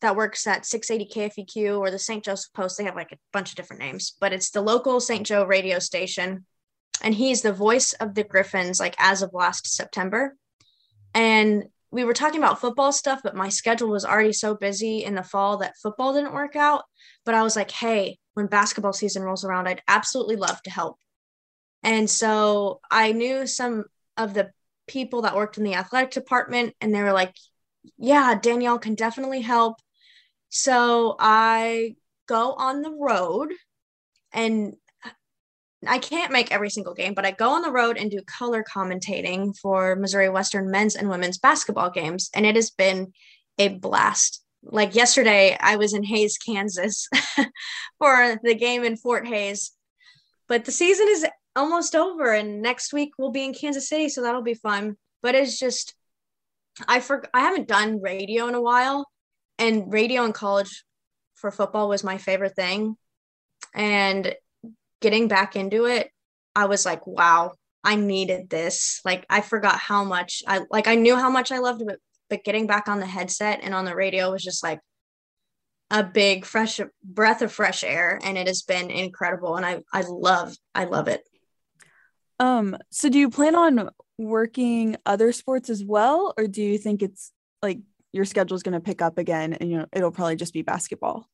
that 0.00 0.16
works 0.16 0.46
at 0.46 0.66
680 0.66 1.12
KFEQ 1.12 1.78
or 1.78 1.90
the 1.90 1.98
St. 1.98 2.24
Joseph 2.24 2.52
Post. 2.52 2.78
They 2.78 2.84
have 2.84 2.96
like 2.96 3.12
a 3.12 3.18
bunch 3.32 3.50
of 3.50 3.56
different 3.56 3.82
names, 3.82 4.14
but 4.20 4.32
it's 4.32 4.50
the 4.50 4.60
local 4.60 5.00
St. 5.00 5.26
Joe 5.26 5.44
radio 5.44 5.78
station. 5.78 6.46
And 7.02 7.14
he's 7.14 7.42
the 7.42 7.52
voice 7.52 7.92
of 7.94 8.14
the 8.14 8.24
Griffins, 8.24 8.80
like 8.80 8.94
as 8.98 9.22
of 9.22 9.32
last 9.32 9.68
September. 9.68 10.36
And 11.14 11.64
we 11.90 12.04
were 12.04 12.12
talking 12.12 12.42
about 12.42 12.60
football 12.60 12.92
stuff, 12.92 13.20
but 13.22 13.36
my 13.36 13.48
schedule 13.48 13.88
was 13.88 14.04
already 14.04 14.32
so 14.32 14.54
busy 14.54 15.04
in 15.04 15.14
the 15.14 15.22
fall 15.22 15.58
that 15.58 15.76
football 15.82 16.12
didn't 16.12 16.34
work 16.34 16.54
out. 16.56 16.84
But 17.24 17.34
I 17.34 17.42
was 17.42 17.56
like, 17.56 17.70
hey, 17.70 18.18
when 18.34 18.46
basketball 18.46 18.92
season 18.92 19.22
rolls 19.22 19.44
around, 19.44 19.68
I'd 19.68 19.82
absolutely 19.88 20.36
love 20.36 20.62
to 20.62 20.70
help. 20.70 20.98
And 21.82 22.10
so 22.10 22.80
I 22.90 23.12
knew 23.12 23.46
some 23.46 23.84
of 24.16 24.34
the 24.34 24.50
people 24.86 25.22
that 25.22 25.36
worked 25.36 25.58
in 25.58 25.64
the 25.64 25.74
athletic 25.74 26.10
department, 26.10 26.74
and 26.80 26.94
they 26.94 27.02
were 27.02 27.12
like, 27.12 27.36
yeah, 27.96 28.34
Danielle 28.34 28.78
can 28.78 28.94
definitely 28.94 29.40
help. 29.40 29.76
So 30.48 31.16
I 31.18 31.96
go 32.26 32.52
on 32.52 32.82
the 32.82 32.90
road 32.92 33.52
and 34.32 34.74
I 35.86 35.98
can't 35.98 36.32
make 36.32 36.50
every 36.50 36.70
single 36.70 36.94
game, 36.94 37.14
but 37.14 37.24
I 37.24 37.30
go 37.30 37.50
on 37.50 37.62
the 37.62 37.70
road 37.70 37.96
and 37.96 38.10
do 38.10 38.20
color 38.22 38.64
commentating 38.64 39.56
for 39.56 39.94
Missouri 39.94 40.28
Western 40.28 40.70
men's 40.70 40.96
and 40.96 41.08
women's 41.08 41.38
basketball 41.38 41.90
games. 41.90 42.30
And 42.34 42.44
it 42.44 42.56
has 42.56 42.70
been 42.70 43.12
a 43.58 43.68
blast. 43.68 44.42
Like 44.62 44.94
yesterday, 44.94 45.56
I 45.60 45.76
was 45.76 45.94
in 45.94 46.02
Hays, 46.02 46.36
Kansas 46.36 47.08
for 47.98 48.40
the 48.42 48.54
game 48.54 48.82
in 48.82 48.96
Fort 48.96 49.26
Hays. 49.26 49.72
But 50.48 50.64
the 50.64 50.72
season 50.72 51.06
is 51.08 51.26
almost 51.54 51.94
over, 51.94 52.32
and 52.32 52.60
next 52.60 52.92
week 52.92 53.12
we'll 53.18 53.30
be 53.30 53.44
in 53.44 53.54
Kansas 53.54 53.88
City, 53.88 54.08
so 54.08 54.22
that'll 54.22 54.42
be 54.42 54.54
fun. 54.54 54.96
But 55.22 55.34
it's 55.34 55.58
just, 55.58 55.94
I 56.88 57.00
for 57.00 57.24
I 57.32 57.40
haven't 57.40 57.68
done 57.68 58.00
radio 58.00 58.48
in 58.48 58.54
a 58.54 58.62
while, 58.62 59.06
and 59.58 59.92
radio 59.92 60.24
in 60.24 60.32
college 60.32 60.84
for 61.34 61.50
football 61.50 61.88
was 61.88 62.04
my 62.04 62.18
favorite 62.18 62.56
thing. 62.56 62.96
and 63.74 64.34
getting 65.00 65.28
back 65.28 65.54
into 65.56 65.84
it, 65.86 66.10
I 66.56 66.66
was 66.66 66.84
like, 66.84 67.06
wow, 67.06 67.52
I 67.84 67.94
needed 67.94 68.50
this. 68.50 69.00
Like 69.04 69.24
I 69.30 69.40
forgot 69.40 69.78
how 69.78 70.04
much 70.04 70.42
I 70.46 70.62
like 70.70 70.88
I 70.88 70.96
knew 70.96 71.16
how 71.16 71.30
much 71.30 71.52
I 71.52 71.58
loved 71.58 71.82
it, 71.82 72.00
but 72.28 72.44
getting 72.44 72.66
back 72.66 72.88
on 72.88 73.00
the 73.00 73.06
headset 73.06 73.60
and 73.62 73.74
on 73.74 73.84
the 73.84 73.94
radio 73.94 74.32
was 74.32 74.42
just 74.42 74.62
like 74.62 74.80
a 75.90 76.04
big 76.04 76.44
fresh 76.44 76.80
breath 77.02 77.40
of 77.40 77.52
fresh 77.52 77.82
air 77.82 78.18
and 78.22 78.36
it 78.36 78.46
has 78.46 78.62
been 78.62 78.90
incredible 78.90 79.56
and 79.56 79.64
I 79.64 79.82
I 79.92 80.02
love 80.02 80.54
I 80.74 80.84
love 80.84 81.08
it. 81.08 81.22
Um 82.40 82.76
so 82.90 83.08
do 83.08 83.18
you 83.18 83.30
plan 83.30 83.54
on 83.54 83.90
working 84.18 84.96
other 85.06 85.32
sports 85.32 85.70
as 85.70 85.84
well 85.84 86.34
or 86.36 86.46
do 86.48 86.60
you 86.60 86.76
think 86.76 87.02
it's 87.02 87.32
like 87.62 87.78
your 88.12 88.24
schedule 88.24 88.56
is 88.56 88.62
going 88.62 88.74
to 88.74 88.80
pick 88.80 89.02
up 89.02 89.18
again 89.18 89.54
and 89.54 89.70
you 89.70 89.78
know 89.78 89.86
it'll 89.92 90.10
probably 90.10 90.36
just 90.36 90.52
be 90.52 90.62
basketball? 90.62 91.26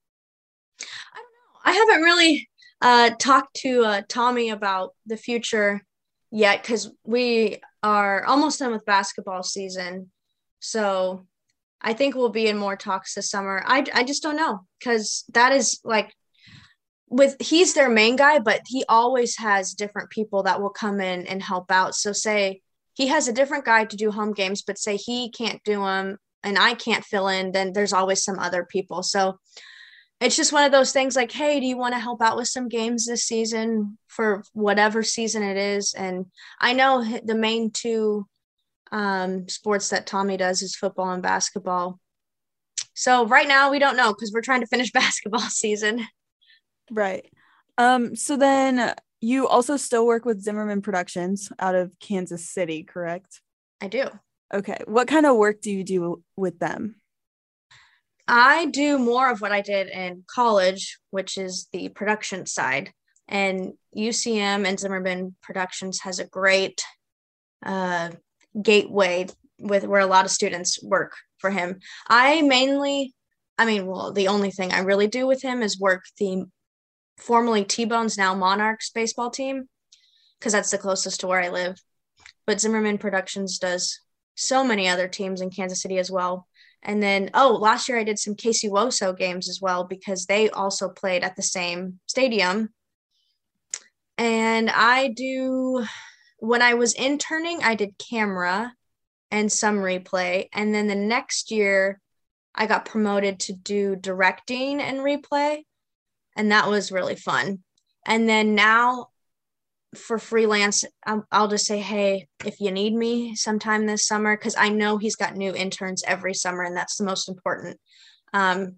I 0.80 1.16
don't 1.16 1.24
know. 1.24 1.60
I 1.64 1.72
haven't 1.72 2.02
really 2.02 2.48
uh 2.80 3.10
talked 3.18 3.54
to 3.56 3.84
uh 3.84 4.02
Tommy 4.08 4.50
about 4.50 4.94
the 5.06 5.16
future 5.16 5.82
yet 6.30 6.64
cuz 6.64 6.90
we 7.04 7.60
are 7.82 8.24
almost 8.24 8.58
done 8.58 8.72
with 8.72 8.84
basketball 8.84 9.42
season. 9.42 10.10
So 10.60 11.26
I 11.80 11.92
think 11.92 12.14
we'll 12.14 12.30
be 12.30 12.48
in 12.48 12.56
more 12.58 12.76
talks 12.76 13.14
this 13.14 13.30
summer. 13.30 13.62
I 13.66 13.84
I 13.94 14.04
just 14.04 14.22
don't 14.22 14.36
know 14.36 14.66
because 14.78 15.24
that 15.32 15.52
is 15.52 15.80
like 15.84 16.14
with 17.08 17.36
he's 17.40 17.74
their 17.74 17.90
main 17.90 18.16
guy, 18.16 18.40
but 18.40 18.62
he 18.66 18.84
always 18.88 19.36
has 19.36 19.74
different 19.74 20.10
people 20.10 20.42
that 20.44 20.60
will 20.60 20.70
come 20.70 21.00
in 21.00 21.26
and 21.26 21.42
help 21.42 21.70
out. 21.70 21.94
So 21.94 22.12
say 22.12 22.62
he 22.94 23.08
has 23.08 23.28
a 23.28 23.32
different 23.32 23.64
guy 23.64 23.84
to 23.84 23.96
do 23.96 24.10
home 24.10 24.32
games, 24.32 24.62
but 24.62 24.78
say 24.78 24.96
he 24.96 25.30
can't 25.30 25.62
do 25.64 25.80
them 25.84 26.18
and 26.44 26.58
I 26.58 26.74
can't 26.74 27.04
fill 27.04 27.28
in, 27.28 27.52
then 27.52 27.72
there's 27.72 27.92
always 27.92 28.22
some 28.22 28.38
other 28.38 28.64
people. 28.64 29.02
So 29.02 29.38
it's 30.20 30.36
just 30.36 30.52
one 30.52 30.64
of 30.64 30.72
those 30.72 30.92
things 30.92 31.16
like, 31.16 31.32
hey, 31.32 31.58
do 31.58 31.66
you 31.66 31.76
want 31.76 31.94
to 31.94 31.98
help 31.98 32.22
out 32.22 32.36
with 32.36 32.48
some 32.48 32.68
games 32.68 33.06
this 33.06 33.24
season 33.24 33.98
for 34.06 34.44
whatever 34.52 35.02
season 35.02 35.42
it 35.42 35.56
is? 35.56 35.94
And 35.94 36.26
I 36.60 36.72
know 36.72 37.04
the 37.24 37.34
main 37.34 37.70
two 37.70 38.26
um, 38.92 39.48
sports 39.48 39.88
that 39.88 40.06
Tommy 40.06 40.36
does 40.36 40.62
is 40.62 40.76
football 40.76 41.10
and 41.10 41.22
basketball. 41.22 41.98
So 42.94 43.26
right 43.26 43.48
now 43.48 43.70
we 43.70 43.80
don't 43.80 43.96
know 43.96 44.12
because 44.12 44.32
we're 44.32 44.40
trying 44.40 44.60
to 44.60 44.66
finish 44.66 44.92
basketball 44.92 45.40
season. 45.40 46.06
Right. 46.90 47.28
Um, 47.76 48.14
so 48.14 48.36
then 48.36 48.94
you 49.20 49.48
also 49.48 49.76
still 49.76 50.06
work 50.06 50.24
with 50.24 50.42
Zimmerman 50.42 50.82
Productions 50.82 51.50
out 51.58 51.74
of 51.74 51.98
Kansas 51.98 52.48
City, 52.48 52.84
correct? 52.84 53.40
I 53.80 53.88
do. 53.88 54.08
Okay. 54.52 54.78
What 54.86 55.08
kind 55.08 55.26
of 55.26 55.36
work 55.36 55.60
do 55.60 55.70
you 55.70 55.84
do 55.84 56.22
with 56.36 56.58
them? 56.58 56.96
I 58.26 58.66
do 58.66 58.98
more 58.98 59.30
of 59.30 59.40
what 59.40 59.52
I 59.52 59.60
did 59.60 59.88
in 59.88 60.24
college, 60.26 60.98
which 61.10 61.36
is 61.36 61.68
the 61.72 61.88
production 61.90 62.46
side. 62.46 62.92
And 63.28 63.74
UCM 63.96 64.66
and 64.66 64.78
Zimmerman 64.78 65.34
Productions 65.42 66.00
has 66.00 66.18
a 66.18 66.26
great 66.26 66.82
uh, 67.64 68.10
gateway 68.60 69.26
with 69.58 69.86
where 69.86 70.00
a 70.00 70.06
lot 70.06 70.24
of 70.24 70.30
students 70.30 70.82
work 70.82 71.12
for 71.38 71.50
him. 71.50 71.80
I 72.08 72.42
mainly, 72.42 73.14
I 73.58 73.64
mean, 73.66 73.86
well, 73.86 74.12
the 74.12 74.28
only 74.28 74.50
thing 74.50 74.72
I 74.72 74.80
really 74.80 75.06
do 75.06 75.26
with 75.26 75.42
him 75.42 75.62
is 75.62 75.78
work 75.78 76.04
the 76.18 76.44
formerly 77.18 77.64
T 77.64 77.84
Bones, 77.84 78.18
now 78.18 78.34
Monarchs 78.34 78.90
baseball 78.90 79.30
team, 79.30 79.68
because 80.38 80.52
that's 80.52 80.70
the 80.70 80.78
closest 80.78 81.20
to 81.20 81.26
where 81.26 81.40
I 81.40 81.48
live. 81.48 81.78
But 82.46 82.60
Zimmerman 82.60 82.98
Productions 82.98 83.58
does 83.58 84.00
so 84.34 84.64
many 84.64 84.88
other 84.88 85.08
teams 85.08 85.40
in 85.40 85.50
Kansas 85.50 85.82
City 85.82 85.98
as 85.98 86.10
well. 86.10 86.46
And 86.82 87.02
then, 87.02 87.30
oh, 87.34 87.52
last 87.52 87.88
year 87.88 87.98
I 87.98 88.04
did 88.04 88.18
some 88.18 88.34
KC 88.34 88.70
WoSo 88.70 89.16
games 89.16 89.48
as 89.48 89.60
well 89.60 89.84
because 89.84 90.26
they 90.26 90.50
also 90.50 90.88
played 90.88 91.24
at 91.24 91.36
the 91.36 91.42
same 91.42 91.98
stadium. 92.06 92.70
And 94.18 94.70
I 94.70 95.08
do 95.08 95.84
when 96.38 96.62
I 96.62 96.74
was 96.74 96.92
interning, 96.92 97.60
I 97.62 97.74
did 97.74 97.96
camera 97.98 98.74
and 99.30 99.50
some 99.50 99.78
replay. 99.78 100.48
And 100.52 100.74
then 100.74 100.86
the 100.86 100.94
next 100.94 101.50
year, 101.50 102.00
I 102.54 102.66
got 102.66 102.84
promoted 102.84 103.40
to 103.40 103.52
do 103.52 103.96
directing 103.96 104.80
and 104.80 104.98
replay. 104.98 105.62
And 106.36 106.52
that 106.52 106.68
was 106.68 106.92
really 106.92 107.16
fun. 107.16 107.60
And 108.06 108.28
then 108.28 108.54
now 108.54 109.08
for 109.94 110.18
freelance, 110.18 110.84
I'll, 111.06 111.26
I'll 111.32 111.48
just 111.48 111.66
say, 111.66 111.78
hey, 111.78 112.26
if 112.44 112.60
you 112.60 112.70
need 112.70 112.94
me 112.94 113.34
sometime 113.34 113.86
this 113.86 114.06
summer, 114.06 114.36
because 114.36 114.56
I 114.56 114.68
know 114.68 114.98
he's 114.98 115.16
got 115.16 115.36
new 115.36 115.54
interns 115.54 116.02
every 116.06 116.34
summer, 116.34 116.62
and 116.62 116.76
that's 116.76 116.96
the 116.96 117.04
most 117.04 117.28
important. 117.28 117.78
Um, 118.32 118.76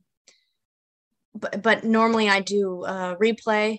but, 1.34 1.62
but 1.62 1.84
normally 1.84 2.28
I 2.28 2.40
do 2.40 2.84
uh, 2.84 3.16
replay 3.16 3.78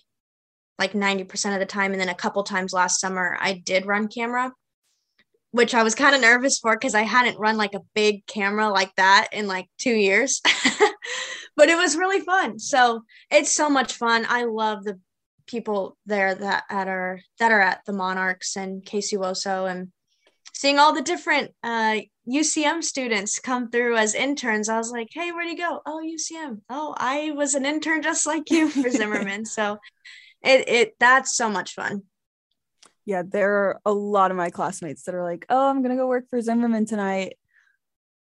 like 0.79 0.93
90% 0.93 1.53
of 1.53 1.59
the 1.59 1.65
time. 1.65 1.91
And 1.91 1.99
then 1.99 2.09
a 2.09 2.15
couple 2.15 2.43
times 2.43 2.73
last 2.73 2.99
summer, 2.99 3.37
I 3.39 3.53
did 3.53 3.85
run 3.85 4.07
camera, 4.07 4.53
which 5.51 5.73
I 5.73 5.83
was 5.83 5.95
kind 5.95 6.15
of 6.15 6.21
nervous 6.21 6.59
for 6.59 6.75
because 6.75 6.95
I 6.95 7.01
hadn't 7.01 7.39
run 7.39 7.57
like 7.57 7.73
a 7.73 7.81
big 7.95 8.25
camera 8.27 8.69
like 8.69 8.93
that 8.95 9.29
in 9.31 9.47
like 9.47 9.67
two 9.79 9.95
years. 9.95 10.41
but 11.55 11.69
it 11.69 11.77
was 11.77 11.95
really 11.95 12.21
fun. 12.21 12.59
So 12.59 13.03
it's 13.31 13.51
so 13.51 13.69
much 13.69 13.93
fun. 13.93 14.25
I 14.29 14.43
love 14.43 14.83
the 14.83 14.99
people 15.47 15.97
there 16.05 16.35
that 16.35 16.65
at 16.69 16.87
our 16.87 17.19
that 17.39 17.51
are 17.51 17.61
at 17.61 17.81
the 17.85 17.93
Monarchs 17.93 18.55
and 18.55 18.83
KC 18.83 19.17
WoSo 19.17 19.69
and 19.69 19.91
seeing 20.53 20.79
all 20.79 20.93
the 20.93 21.01
different 21.01 21.51
uh, 21.63 21.99
UCM 22.27 22.83
students 22.83 23.39
come 23.39 23.69
through 23.69 23.95
as 23.95 24.15
interns. 24.15 24.69
I 24.69 24.77
was 24.77 24.91
like, 24.91 25.07
hey, 25.11 25.31
where'd 25.31 25.47
you 25.47 25.57
go? 25.57 25.81
Oh, 25.85 26.01
UCM. 26.03 26.61
Oh, 26.69 26.93
I 26.97 27.31
was 27.31 27.53
an 27.53 27.65
intern 27.65 28.01
just 28.01 28.25
like 28.25 28.49
you 28.49 28.69
for 28.69 28.89
Zimmerman. 28.89 29.45
so 29.45 29.77
it 30.43 30.69
it 30.69 30.95
that's 30.99 31.35
so 31.35 31.49
much 31.49 31.73
fun 31.73 32.03
yeah 33.05 33.23
there 33.25 33.53
are 33.53 33.81
a 33.85 33.91
lot 33.91 34.31
of 34.31 34.37
my 34.37 34.49
classmates 34.49 35.03
that 35.03 35.15
are 35.15 35.23
like 35.23 35.45
oh 35.49 35.69
i'm 35.69 35.81
gonna 35.81 35.95
go 35.95 36.07
work 36.07 36.29
for 36.29 36.41
zimmerman 36.41 36.85
tonight 36.85 37.37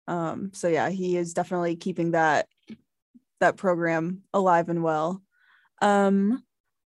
um 0.07 0.51
so 0.53 0.67
yeah 0.67 0.89
he 0.89 1.17
is 1.17 1.33
definitely 1.33 1.75
keeping 1.75 2.11
that 2.11 2.47
that 3.39 3.57
program 3.57 4.23
alive 4.33 4.69
and 4.69 4.83
well 4.83 5.21
um 5.81 6.43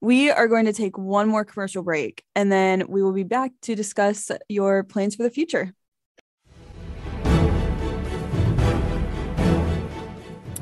we 0.01 0.29
are 0.29 0.47
going 0.47 0.65
to 0.65 0.73
take 0.73 0.97
one 0.97 1.27
more 1.27 1.45
commercial 1.45 1.83
break 1.83 2.23
and 2.35 2.51
then 2.51 2.83
we 2.87 3.01
will 3.01 3.13
be 3.13 3.23
back 3.23 3.51
to 3.61 3.75
discuss 3.75 4.31
your 4.49 4.83
plans 4.83 5.15
for 5.15 5.23
the 5.23 5.29
future 5.29 5.73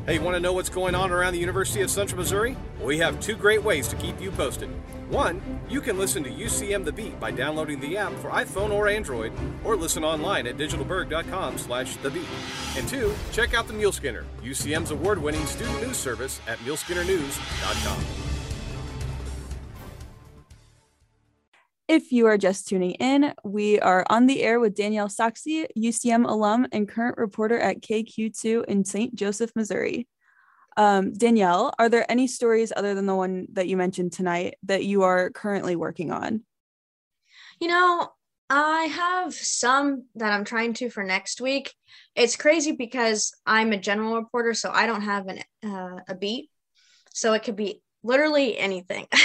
Hey, 0.05 0.19
want 0.19 0.35
to 0.35 0.39
know 0.39 0.53
what's 0.53 0.69
going 0.69 0.93
on 0.93 1.11
around 1.11 1.33
the 1.33 1.39
University 1.39 1.81
of 1.81 1.89
Central 1.89 2.19
Missouri? 2.19 2.55
We 2.79 2.99
have 2.99 3.19
two 3.19 3.35
great 3.35 3.63
ways 3.63 3.87
to 3.87 3.95
keep 3.95 4.21
you 4.21 4.29
posted. 4.29 4.69
One, 5.09 5.41
you 5.67 5.81
can 5.81 5.97
listen 5.97 6.23
to 6.23 6.29
UCM 6.29 6.85
The 6.85 6.91
Beat 6.91 7.19
by 7.19 7.31
downloading 7.31 7.79
the 7.79 7.97
app 7.97 8.13
for 8.19 8.29
iPhone 8.29 8.69
or 8.69 8.87
Android, 8.87 9.33
or 9.63 9.75
listen 9.75 10.03
online 10.03 10.45
at 10.45 10.57
digitalburg.com 10.57 11.57
slash 11.57 11.95
The 11.97 12.11
Beat. 12.11 12.27
And 12.77 12.87
two, 12.87 13.15
check 13.31 13.55
out 13.55 13.67
the 13.67 13.73
Muleskinner, 13.73 14.25
UCM's 14.43 14.91
award-winning 14.91 15.45
student 15.47 15.81
news 15.81 15.97
service 15.97 16.39
at 16.47 16.59
muleskinnernews.com. 16.59 18.24
If 21.87 22.11
you 22.11 22.25
are 22.25 22.37
just 22.37 22.67
tuning 22.67 22.93
in, 22.93 23.31
we 23.43 23.79
are 23.79 24.03
on 24.09 24.25
the 24.25 24.41
air 24.41 24.59
with 24.59 24.75
Danielle 24.75 25.07
Soxie, 25.07 25.67
UCM 25.77 26.27
alum 26.27 26.65
and 26.71 26.89
current 26.89 27.17
reporter 27.19 27.59
at 27.59 27.81
KQ2 27.81 28.65
in 28.65 28.83
St. 28.83 29.13
Joseph, 29.13 29.51
Missouri. 29.55 30.07
Um, 30.77 31.13
Danielle, 31.13 31.73
are 31.77 31.87
there 31.87 32.09
any 32.11 32.25
stories 32.25 32.73
other 32.75 32.95
than 32.95 33.05
the 33.05 33.15
one 33.15 33.47
that 33.53 33.67
you 33.67 33.77
mentioned 33.77 34.13
tonight 34.13 34.55
that 34.63 34.83
you 34.83 35.03
are 35.03 35.29
currently 35.29 35.75
working 35.75 36.11
on? 36.11 36.43
You 37.59 37.67
know, 37.67 38.11
I 38.49 38.85
have 38.85 39.35
some 39.35 40.05
that 40.15 40.33
I'm 40.33 40.43
trying 40.43 40.73
to 40.75 40.89
for 40.89 41.03
next 41.03 41.39
week. 41.39 41.71
It's 42.15 42.35
crazy 42.35 42.71
because 42.71 43.31
I'm 43.45 43.71
a 43.71 43.77
general 43.77 44.15
reporter, 44.15 44.55
so 44.55 44.71
I 44.71 44.87
don't 44.87 45.03
have 45.03 45.27
an, 45.27 45.39
uh, 45.63 45.99
a 46.09 46.15
beat. 46.15 46.49
So 47.13 47.33
it 47.33 47.43
could 47.43 47.55
be 47.55 47.83
literally 48.03 48.57
anything. 48.57 49.05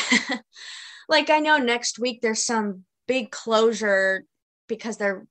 like 1.10 1.28
I 1.28 1.40
know 1.40 1.58
next 1.58 1.98
week 1.98 2.22
there's 2.22 2.44
some 2.44 2.84
big 3.06 3.30
closure 3.32 4.24
because 4.68 4.96
they're 4.96 5.26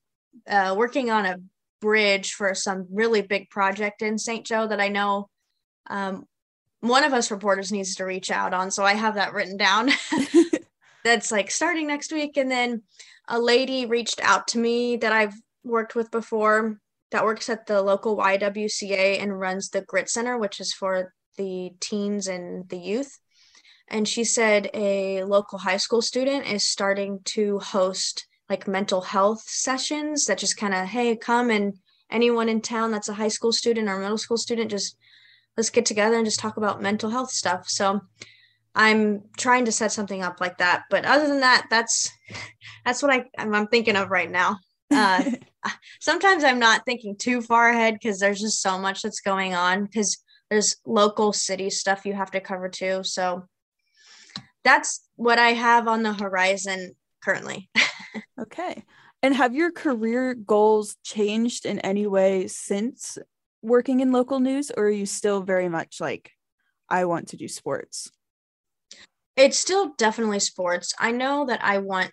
uh, 0.48 0.76
working 0.78 1.10
on 1.10 1.26
a 1.26 1.40
bridge 1.82 2.34
for 2.34 2.54
some 2.54 2.88
really 2.92 3.22
big 3.22 3.50
project 3.50 4.02
in 4.02 4.18
St. 4.18 4.46
Joe 4.46 4.68
that 4.68 4.82
I 4.82 4.90
know 4.90 5.30
um, 5.90 6.26
one 6.82 7.06
of 7.06 7.14
us 7.14 7.32
reporters 7.32 7.72
needs 7.72 7.96
to 7.96 8.06
reach 8.06 8.30
out 8.30 8.54
on. 8.54 8.70
So 8.72 8.84
I 8.84 8.94
have 8.94 9.16
that 9.16 9.34
written 9.34 9.56
down. 9.56 9.90
That's 11.06 11.32
like 11.32 11.50
starting 11.50 11.88
next 11.88 12.12
week. 12.12 12.36
And 12.36 12.52
then 12.52 12.84
a 13.30 13.40
lady 13.40 13.86
reached 13.86 14.20
out 14.22 14.50
to 14.50 14.60
me 14.60 14.98
that 14.98 15.14
I've 15.14 15.36
worked 15.64 15.96
with 15.96 16.12
before 16.12 16.78
that 17.12 17.24
works 17.24 17.50
at 17.50 17.66
the 17.66 17.82
local 17.82 18.18
YWCA 18.18 19.22
and 19.22 19.40
runs 19.40 19.70
the 19.70 19.82
Grit 19.82 20.10
Center, 20.10 20.38
which 20.38 20.60
is 20.60 20.74
for 20.74 21.14
the 21.38 21.72
teens 21.80 22.28
and 22.28 22.68
the 22.68 22.78
youth 22.78 23.18
and 23.90 24.08
she 24.08 24.24
said 24.24 24.70
a 24.74 25.24
local 25.24 25.60
high 25.60 25.78
school 25.78 26.02
student 26.02 26.46
is 26.46 26.68
starting 26.68 27.20
to 27.26 27.60
host 27.60 28.28
like 28.50 28.68
mental 28.68 29.02
health 29.02 29.42
sessions 29.48 30.26
that 30.26 30.38
just 30.38 30.58
kind 30.58 30.74
of 30.74 30.88
hey 30.88 31.16
come 31.16 31.50
and 31.50 31.74
anyone 32.12 32.50
in 32.50 32.62
town 32.62 32.92
that's 32.92 33.10
a 33.10 33.14
high 33.14 33.28
school 33.28 33.52
student 33.52 33.90
or 33.90 34.00
middle 34.00 34.18
school 34.18 34.38
student 34.38 34.72
just 34.72 34.98
let's 35.58 35.70
get 35.70 35.86
together 35.86 36.16
and 36.16 36.26
just 36.26 36.40
talk 36.40 36.58
about 36.58 36.82
mental 36.82 37.10
health 37.10 37.32
stuff 37.32 37.68
so 37.68 38.02
I'm 38.76 39.24
trying 39.38 39.66
to 39.66 39.72
set 39.72 39.92
something 39.92 40.22
up 40.22 40.40
like 40.40 40.60
that. 40.60 40.84
But 40.90 41.06
other 41.06 41.28
than 41.28 41.42
that, 41.42 41.68
that's 41.70 42.10
that's 42.86 43.02
what 43.02 43.12
I 43.12 43.26
I'm, 43.38 43.54
I'm 43.54 43.68
thinking 43.68 43.96
of 43.96 44.10
right 44.10 44.30
now. 44.30 44.60
Uh, 44.92 45.32
sometimes 46.00 46.44
I'm 46.44 46.60
not 46.60 46.86
thinking 46.86 47.16
too 47.18 47.42
far 47.42 47.70
ahead 47.70 47.96
because 47.96 48.20
there's 48.20 48.40
just 48.40 48.62
so 48.62 48.80
much 48.80 49.02
that's 49.02 49.20
going 49.20 49.54
on 49.54 49.84
because 49.84 50.24
there's 50.50 50.78
local 50.86 51.34
city 51.34 51.70
stuff 51.70 52.06
you 52.06 52.14
have 52.14 52.32
to 52.32 52.40
cover 52.40 52.70
too. 52.70 53.04
So 53.04 53.44
that's 54.64 55.02
what 55.16 55.40
I 55.40 55.50
have 55.50 55.88
on 55.88 56.04
the 56.04 56.14
horizon 56.14 56.96
currently. 57.24 57.70
okay. 58.40 58.84
And 59.22 59.36
have 59.36 59.54
your 59.54 59.72
career 59.72 60.34
goals 60.34 60.96
changed 61.04 61.66
in 61.66 61.80
any 61.80 62.08
way 62.08 62.48
since 62.48 63.18
working 63.62 64.00
in 64.00 64.12
local 64.12 64.40
news, 64.40 64.72
or 64.76 64.86
are 64.86 64.90
you 64.90 65.06
still 65.06 65.42
very 65.42 65.68
much 65.68 66.00
like, 66.00 66.32
I 66.90 67.06
want 67.06 67.30
to 67.30 67.38
do 67.38 67.48
sports? 67.48 68.10
It's 69.36 69.60
still 69.60 69.94
definitely 69.98 70.40
sports. 70.40 70.94
I 71.00 71.12
know 71.12 71.46
that 71.46 71.64
I 71.64 71.80
want, 71.80 72.12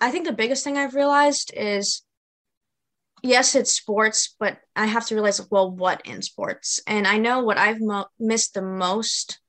I 0.00 0.10
think 0.10 0.26
the 0.26 0.32
biggest 0.32 0.64
thing 0.64 0.76
I've 0.76 0.94
realized 0.94 1.52
is 1.54 2.02
yes, 3.24 3.54
it's 3.54 3.72
sports, 3.72 4.36
but 4.38 4.58
I 4.76 4.86
have 4.86 5.06
to 5.06 5.14
realize, 5.14 5.40
well, 5.50 5.70
what 5.70 6.02
in 6.04 6.22
sports? 6.22 6.80
And 6.86 7.06
I 7.06 7.16
know 7.16 7.42
what 7.42 7.58
I've 7.58 7.80
mo- 7.80 8.06
missed 8.20 8.54
the 8.54 8.62
most 8.62 9.40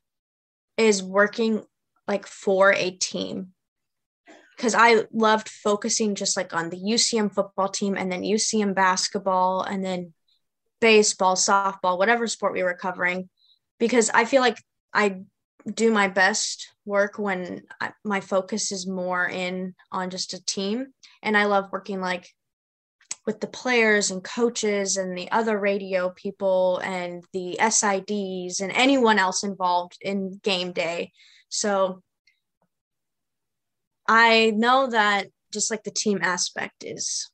is 0.78 1.02
working 1.02 1.64
like 2.08 2.28
for 2.28 2.74
a 2.74 2.92
team 2.92 3.54
because 4.56 4.76
I 4.76 5.04
loved 5.12 5.50
focusing 5.50 6.16
just 6.16 6.38
like 6.38 6.54
on 6.54 6.70
the 6.70 6.78
UCM 6.78 7.34
football 7.34 7.68
team 7.68 7.96
and 7.98 8.12
then 8.12 8.24
UCM 8.24 8.74
basketball 8.74 9.64
and 9.64 9.84
then 9.84 10.14
baseball, 10.80 11.36
softball, 11.36 11.98
whatever 11.98 12.28
sport 12.28 12.54
we 12.54 12.64
were 12.64 12.74
covering, 12.74 13.30
because 13.80 14.10
I 14.14 14.26
feel 14.26 14.42
like 14.42 14.58
I 14.94 15.22
do 15.74 15.92
my 15.92 16.08
best 16.08 16.70
work 16.86 17.18
when 17.18 17.64
I, 17.82 17.92
my 18.04 18.22
focus 18.22 18.72
is 18.72 18.88
more 18.88 19.28
in 19.28 19.74
on 19.92 20.10
just 20.10 20.34
a 20.34 20.46
team. 20.46 20.88
And 21.22 21.36
I 21.36 21.46
love 21.46 21.72
working 21.72 22.00
like 22.00 22.30
with 23.26 23.40
the 23.40 23.48
players 23.48 24.12
and 24.12 24.24
coaches 24.24 24.98
and 24.98 25.18
the 25.18 25.32
other 25.32 25.60
radio 25.60 26.10
people 26.12 26.80
and 26.84 27.24
the 27.34 27.58
SIDs 27.60 28.62
and 28.62 28.72
anyone 28.72 29.18
else 29.18 29.44
involved 29.44 29.98
in 30.02 30.40
game 30.44 30.72
day. 30.72 31.12
So 31.50 32.04
I 34.08 34.52
know 34.56 34.88
that 34.88 35.28
just 35.52 35.72
like 35.72 35.84
the 35.84 35.92
team 35.92 36.20
aspect 36.22 36.84
is 36.84 37.32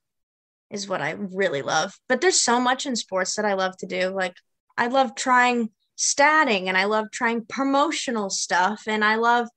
is 0.69 0.87
what 0.87 1.01
I 1.01 1.11
really 1.11 1.61
love. 1.61 1.93
But 2.07 2.21
there's 2.21 2.41
so 2.41 2.61
much 2.61 2.85
in 2.85 2.95
sports 2.95 3.35
that 3.35 3.43
I 3.43 3.55
love 3.55 3.75
to 3.77 3.85
do. 3.87 4.09
Like 4.09 4.35
I 4.77 4.87
love 4.87 5.15
trying 5.15 5.69
statting 5.97 6.67
and 6.67 6.77
I 6.77 6.85
love 6.85 7.07
trying 7.11 7.45
promotional 7.45 8.29
stuff 8.29 8.83
and 8.87 9.03
I 9.03 9.15
love 9.15 9.49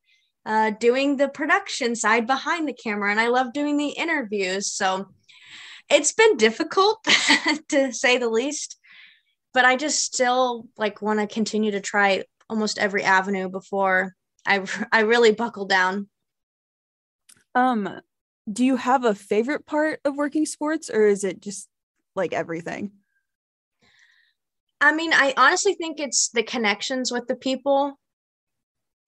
uh, 0.45 0.73
doing 0.79 1.17
the 1.17 1.29
production 1.29 1.95
side 1.95 2.27
behind 2.27 2.69
the 2.69 2.75
camera 2.75 3.11
and 3.13 3.21
I 3.21 3.29
love 3.29 3.53
doing 3.53 3.77
the 3.77 3.91
interviews. 3.91 4.73
So 4.73 5.07
it's 5.91 6.13
been 6.13 6.37
difficult 6.37 7.05
to 7.69 7.93
say 7.93 8.19
the 8.19 8.29
least, 8.29 8.79
but 9.53 9.65
I 9.65 9.77
just 9.77 10.05
still 10.05 10.67
like 10.77 11.03
want 11.03 11.21
to 11.21 11.27
continue 11.27 11.71
to 11.73 11.81
try 11.81 12.25
almost 12.49 12.79
every 12.79 13.03
avenue 13.03 13.49
before 13.49 14.15
I 14.47 14.65
I 14.93 15.01
really 15.01 15.33
buckle 15.33 15.67
down. 15.67 16.09
Um, 17.55 18.01
do 18.51 18.65
you 18.65 18.77
have 18.77 19.05
a 19.05 19.15
favorite 19.15 19.67
part 19.67 20.01
of 20.05 20.17
working 20.17 20.45
sports 20.45 20.91
or 20.91 21.07
is 21.07 21.25
it 21.25 21.41
just 21.41 21.69
like 22.15 22.33
everything? 22.33 22.93
I 24.81 24.93
mean, 24.93 25.13
I 25.15 25.33
honestly 25.37 25.75
think 25.75 25.99
it's 25.99 26.29
the 26.29 26.43
connections 26.43 27.11
with 27.11 27.27
the 27.27 27.37
people 27.37 27.99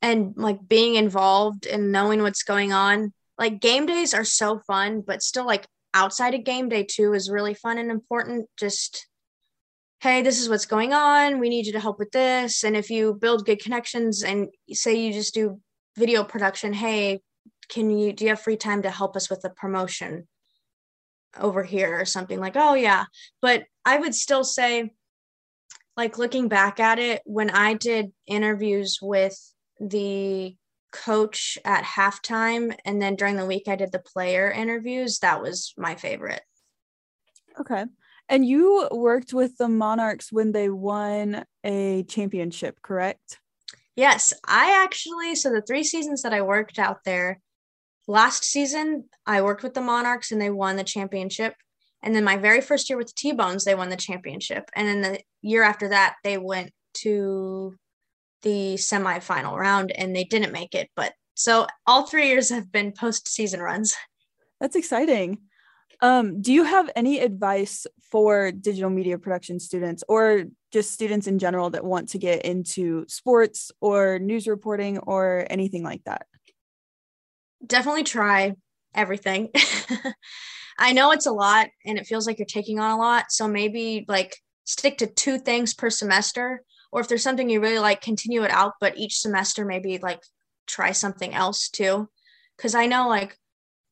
and 0.01 0.35
like 0.37 0.67
being 0.67 0.95
involved 0.95 1.67
and 1.67 1.93
knowing 1.93 2.23
what's 2.23 2.45
going 2.45 2.73
on. 2.73 3.13
Like 3.37 3.61
game 3.61 3.85
days 3.85 4.15
are 4.15 4.25
so 4.25 4.61
fun, 4.61 5.03
but 5.07 5.23
still 5.23 5.45
like 5.45 5.67
outside 5.97 6.35
of 6.35 6.45
game 6.45 6.69
day 6.69 6.85
too 6.85 7.15
is 7.15 7.31
really 7.31 7.55
fun 7.55 7.79
and 7.79 7.91
important. 7.91 8.49
Just 8.59 9.07
hey, 10.01 10.23
this 10.23 10.41
is 10.41 10.49
what's 10.49 10.67
going 10.67 10.93
on. 10.93 11.41
We 11.41 11.49
need 11.49 11.67
you 11.67 11.73
to 11.73 11.81
help 11.81 11.99
with 11.99 12.13
this. 12.13 12.63
And 12.63 12.77
if 12.77 12.91
you 12.91 13.15
build 13.15 13.47
good 13.47 13.61
connections 13.61 14.23
and 14.23 14.49
say 14.71 14.95
you 14.95 15.13
just 15.13 15.35
do 15.35 15.61
video 15.97 16.23
production, 16.23 16.75
hey, 16.75 17.23
can 17.69 17.91
you 17.91 18.13
do 18.13 18.25
you 18.25 18.31
have 18.31 18.41
free 18.41 18.57
time 18.57 18.83
to 18.83 18.91
help 18.91 19.17
us 19.17 19.29
with 19.31 19.41
the 19.41 19.51
promotion 19.51 20.27
over 21.39 21.63
here 21.63 21.99
or 22.01 22.05
something 22.05 22.41
like 22.41 22.55
oh 22.57 22.75
yeah 22.75 23.05
but 23.43 23.65
i 23.85 23.99
would 23.99 24.15
still 24.15 24.45
say 24.45 24.91
like 25.97 26.19
looking 26.19 26.49
back 26.49 26.81
at 26.81 26.99
it 26.99 27.21
when 27.25 27.51
i 27.51 27.75
did 27.75 28.13
interviews 28.27 28.99
with 29.03 29.37
the 29.81 30.57
coach 31.05 31.59
at 31.65 31.85
halftime 31.85 32.77
and 32.85 33.01
then 33.01 33.17
during 33.17 33.37
the 33.37 33.47
week 33.47 33.65
i 33.69 33.77
did 33.77 33.93
the 33.93 33.99
player 33.99 34.51
interviews 34.51 35.19
that 35.21 35.43
was 35.43 35.73
my 35.77 35.95
favorite 35.95 36.43
okay 37.61 37.85
and 38.29 38.45
you 38.45 38.89
worked 38.91 39.33
with 39.33 39.57
the 39.57 39.69
monarchs 39.69 40.33
when 40.33 40.53
they 40.53 40.69
won 40.69 41.45
a 41.65 42.03
championship 42.05 42.81
correct 42.83 43.39
yes 43.95 44.33
i 44.47 44.83
actually 44.83 45.35
so 45.35 45.51
the 45.51 45.63
three 45.63 45.85
seasons 45.85 46.23
that 46.23 46.33
i 46.33 46.43
worked 46.43 46.79
out 46.79 46.99
there 47.05 47.41
last 48.07 48.45
season 48.45 49.05
I 49.27 49.43
worked 49.43 49.63
with 49.63 49.75
the 49.75 49.81
Monarchs 49.81 50.33
and 50.33 50.41
they 50.41 50.51
won 50.51 50.77
the 50.77 50.85
championship. 50.85 51.55
And 52.03 52.15
then 52.15 52.25
my 52.25 52.37
very 52.37 52.61
first 52.61 52.89
year 52.89 52.97
with 52.97 53.09
the 53.09 53.15
T 53.17 53.33
Bones, 53.33 53.65
they 53.65 53.75
won 53.75 53.89
the 53.89 53.97
championship. 53.97 54.71
And 54.75 54.87
then 54.87 55.01
the 55.01 55.21
year 55.43 55.63
after 55.63 55.89
that, 55.89 56.17
they 56.23 56.39
went 56.39 56.73
to 56.99 57.75
the 58.43 58.75
semifinal 58.75 59.57
round 59.57 59.93
and 59.93 60.15
they 60.15 60.25
didn't 60.25 60.53
make 60.53 60.75
it. 60.75 60.91
But 60.97 61.13
so 61.35 61.67
all 61.87 62.07
three 62.07 62.29
years 62.29 62.51
have 62.51 62.71
been 62.71 62.93
postseason 62.93 63.61
runs. 63.61 63.95
That's 64.61 64.77
exciting. 64.77 65.39
Um, 66.01 66.43
do 66.43 66.53
you 66.53 66.65
have 66.65 66.91
any 66.95 67.21
advice 67.21 67.87
for 68.11 68.53
digital 68.53 68.91
media 68.91 69.19
production 69.19 69.59
students 69.59 70.05
or 70.09 70.45
just 70.71 70.93
students 70.93 71.27
in 71.27 71.39
general 71.39 71.71
that 71.71 71.85
want 71.85 72.11
to 72.11 72.19
get 72.19 72.45
into 72.45 73.07
sports 73.09 73.73
or 73.81 74.19
news 74.19 74.47
reporting 74.47 74.99
or 74.99 75.47
anything 75.49 75.83
like 75.83 76.05
that? 76.05 76.27
definitely 77.65 78.05
try 78.05 78.55
everything. 78.95 79.51
I 80.79 80.93
know 80.93 81.13
it's 81.13 81.27
a 81.27 81.33
lot 81.33 81.69
and 81.85 81.99
it 81.99 82.07
feels 82.07 82.27
like 82.27 82.39
you're 82.39 82.47
taking 82.47 82.79
on 82.79 82.91
a 82.91 82.99
lot. 82.99 83.27
So 83.31 83.49
maybe 83.49 84.05
like 84.09 84.37
stick 84.65 84.99
to 84.99 85.07
two 85.07 85.39
things 85.39 85.75
per 85.75 85.91
semester. 85.91 86.63
Or 86.97 87.01
if 87.01 87.09
there's 87.09 87.23
something 87.23 87.51
you 87.51 87.61
really 87.61 87.79
like, 87.79 88.01
continue 88.01 88.43
it 88.43 88.51
out. 88.51 88.73
But 88.81 88.97
each 88.97 89.19
semester, 89.19 89.67
maybe 89.67 89.99
like 89.99 90.23
try 90.67 90.93
something 90.93 91.35
else 91.35 91.69
too. 91.69 92.09
Cause 92.57 92.75
I 92.75 92.87
know 92.87 93.07
like 93.07 93.37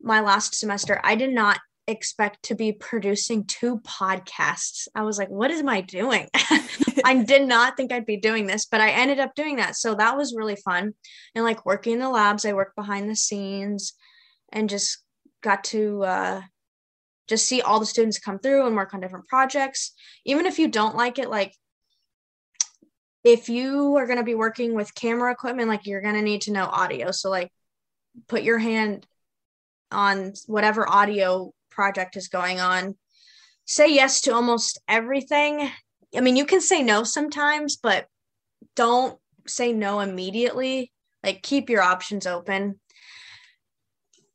my 0.00 0.20
last 0.20 0.54
semester, 0.54 1.02
I 1.04 1.14
did 1.14 1.28
not 1.28 1.60
expect 1.86 2.44
to 2.44 2.54
be 2.54 2.72
producing 2.72 3.44
two 3.44 3.80
podcasts. 3.80 4.88
I 4.94 5.02
was 5.02 5.18
like, 5.18 5.28
what 5.28 5.50
am 5.50 5.68
I 5.68 5.82
doing? 5.82 6.30
I 7.04 7.22
did 7.28 7.46
not 7.46 7.76
think 7.76 7.92
I'd 7.92 8.06
be 8.06 8.16
doing 8.16 8.46
this, 8.46 8.64
but 8.64 8.80
I 8.80 8.88
ended 8.92 9.20
up 9.20 9.34
doing 9.34 9.56
that. 9.56 9.76
So 9.76 9.94
that 9.96 10.16
was 10.16 10.34
really 10.34 10.56
fun. 10.56 10.94
And 11.34 11.44
like 11.44 11.66
working 11.66 11.92
in 11.92 11.98
the 11.98 12.08
labs, 12.08 12.46
I 12.46 12.54
worked 12.54 12.74
behind 12.74 13.10
the 13.10 13.16
scenes 13.16 13.92
and 14.50 14.70
just 14.70 15.04
got 15.42 15.62
to 15.64 16.04
uh, 16.04 16.42
just 17.28 17.44
see 17.44 17.60
all 17.60 17.80
the 17.80 17.84
students 17.84 18.18
come 18.18 18.38
through 18.38 18.66
and 18.66 18.74
work 18.74 18.94
on 18.94 19.02
different 19.02 19.28
projects. 19.28 19.92
Even 20.24 20.46
if 20.46 20.58
you 20.58 20.68
don't 20.68 20.96
like 20.96 21.18
it, 21.18 21.28
like 21.28 21.52
if 23.24 23.48
you 23.48 23.96
are 23.96 24.06
going 24.06 24.18
to 24.18 24.24
be 24.24 24.34
working 24.34 24.74
with 24.74 24.94
camera 24.94 25.32
equipment, 25.32 25.68
like 25.68 25.86
you're 25.86 26.02
going 26.02 26.14
to 26.14 26.22
need 26.22 26.42
to 26.42 26.52
know 26.52 26.66
audio. 26.66 27.10
So, 27.10 27.30
like, 27.30 27.50
put 28.28 28.42
your 28.42 28.58
hand 28.58 29.06
on 29.90 30.34
whatever 30.46 30.88
audio 30.88 31.52
project 31.70 32.16
is 32.16 32.28
going 32.28 32.60
on. 32.60 32.96
Say 33.64 33.94
yes 33.94 34.20
to 34.22 34.34
almost 34.34 34.78
everything. 34.86 35.70
I 36.14 36.20
mean, 36.20 36.36
you 36.36 36.44
can 36.44 36.60
say 36.60 36.82
no 36.82 37.02
sometimes, 37.02 37.76
but 37.76 38.06
don't 38.76 39.18
say 39.46 39.72
no 39.72 40.00
immediately. 40.00 40.92
Like, 41.22 41.42
keep 41.42 41.70
your 41.70 41.82
options 41.82 42.26
open. 42.26 42.78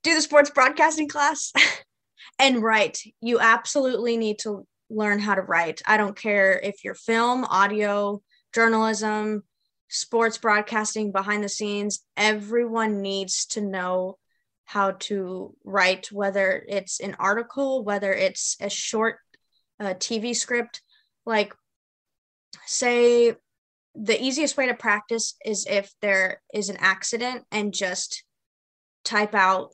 Do 0.02 0.16
the 0.16 0.22
sports 0.22 0.50
broadcasting 0.50 1.08
class 1.08 1.54
and 2.40 2.64
write. 2.64 3.00
You 3.22 3.40
absolutely 3.40 4.18
need 4.18 4.40
to 4.40 4.66
learn 4.90 5.20
how 5.20 5.36
to 5.36 5.42
write. 5.42 5.84
I 5.86 5.98
don't 5.98 6.16
care 6.16 6.60
if 6.60 6.84
you're 6.84 6.96
film, 6.96 7.46
audio, 7.46 8.24
journalism, 8.54 9.44
sports 9.90 10.38
broadcasting, 10.38 11.12
behind 11.12 11.44
the 11.44 11.50
scenes, 11.50 12.04
everyone 12.16 13.02
needs 13.02 13.46
to 13.48 13.62
know 13.62 14.18
how 14.66 14.92
to 14.92 15.56
write, 15.64 16.12
whether 16.12 16.64
it's 16.68 17.00
an 17.00 17.16
article, 17.20 17.84
whether 17.84 18.14
it's 18.14 18.56
a 18.62 18.70
short 18.70 19.18
uh, 19.80 19.96
TV 19.96 20.36
script. 20.36 20.82
Like, 21.26 21.56
say, 22.66 23.36
the 23.96 24.24
easiest 24.24 24.58
way 24.58 24.68
to 24.68 24.76
practice 24.76 25.36
is 25.44 25.66
if 25.68 25.92
there 26.02 26.42
is 26.54 26.70
an 26.70 26.78
accident 26.80 27.46
and 27.52 27.74
just 27.74 28.24
type 29.04 29.34
out 29.34 29.72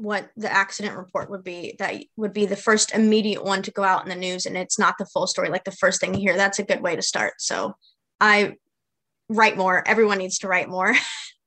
what 0.00 0.30
the 0.36 0.50
accident 0.50 0.96
report 0.96 1.30
would 1.30 1.44
be 1.44 1.76
that 1.78 1.96
would 2.16 2.32
be 2.32 2.46
the 2.46 2.56
first 2.56 2.92
immediate 2.92 3.44
one 3.44 3.62
to 3.62 3.70
go 3.70 3.82
out 3.82 4.02
in 4.02 4.08
the 4.08 4.16
news 4.16 4.46
and 4.46 4.56
it's 4.56 4.78
not 4.78 4.94
the 4.98 5.06
full 5.06 5.26
story 5.26 5.48
like 5.48 5.64
the 5.64 5.72
first 5.72 6.00
thing 6.00 6.14
you 6.14 6.20
hear 6.20 6.36
that's 6.36 6.58
a 6.58 6.64
good 6.64 6.80
way 6.80 6.96
to 6.96 7.02
start 7.02 7.34
so 7.38 7.74
i 8.20 8.54
write 9.28 9.56
more. 9.56 9.86
Everyone 9.86 10.18
needs 10.18 10.38
to 10.38 10.48
write 10.48 10.68
more. 10.68 10.94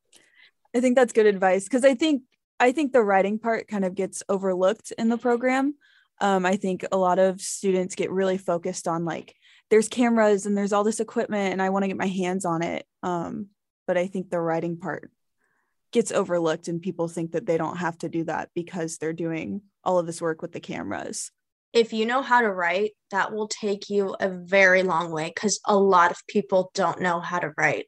I 0.76 0.80
think 0.80 0.96
that's 0.96 1.14
good 1.14 1.26
advice 1.26 1.66
because 1.66 1.84
I 1.84 1.96
think 1.96 2.24
I 2.60 2.72
think 2.72 2.94
the 2.94 3.02
writing 3.02 3.40
part 3.40 3.68
kind 3.68 3.84
of 3.84 3.96
gets 3.96 4.24
overlooked 4.30 4.94
in 4.98 5.10
the 5.10 5.18
program. 5.18 5.76
Um, 6.22 6.46
I 6.46 6.56
think 6.56 6.86
a 6.92 6.98
lot 6.98 7.18
of 7.18 7.42
students 7.42 7.96
get 7.96 8.12
really 8.12 8.38
focused 8.38 8.88
on 8.88 9.04
like 9.04 9.36
there's 9.70 9.90
cameras 9.90 10.46
and 10.46 10.56
there's 10.56 10.72
all 10.72 10.84
this 10.84 11.00
equipment 11.00 11.54
and 11.54 11.62
I 11.62 11.70
want 11.70 11.84
to 11.84 11.88
get 11.88 11.98
my 11.98 12.08
hands 12.08 12.46
on 12.46 12.62
it. 12.62 12.86
Um, 13.02 13.48
but 13.88 13.98
I 13.98 14.08
think 14.08 14.30
the 14.30 14.40
writing 14.40 14.78
part 14.78 15.10
gets 15.92 16.12
overlooked 16.12 16.68
and 16.68 16.82
people 16.82 17.08
think 17.08 17.32
that 17.32 17.46
they 17.46 17.58
don't 17.58 17.78
have 17.78 17.98
to 18.00 18.10
do 18.10 18.24
that 18.26 18.50
because 18.56 18.98
they're 18.98 19.14
doing 19.14 19.62
all 19.84 20.00
of 20.00 20.06
this 20.06 20.22
work 20.22 20.42
with 20.42 20.52
the 20.52 20.60
cameras. 20.60 21.32
If 21.74 21.94
you 21.94 22.06
know 22.06 22.22
how 22.22 22.42
to 22.42 22.52
write, 22.52 22.92
that 23.12 23.32
will 23.32 23.48
take 23.48 23.90
you 23.90 24.16
a 24.20 24.30
very 24.30 24.84
long 24.84 25.12
way 25.12 25.32
because 25.34 25.60
a 25.66 25.76
lot 25.76 26.12
of 26.12 26.26
people 26.28 26.72
don't 26.74 27.02
know 27.02 27.20
how 27.20 27.40
to 27.40 27.54
write. 27.58 27.86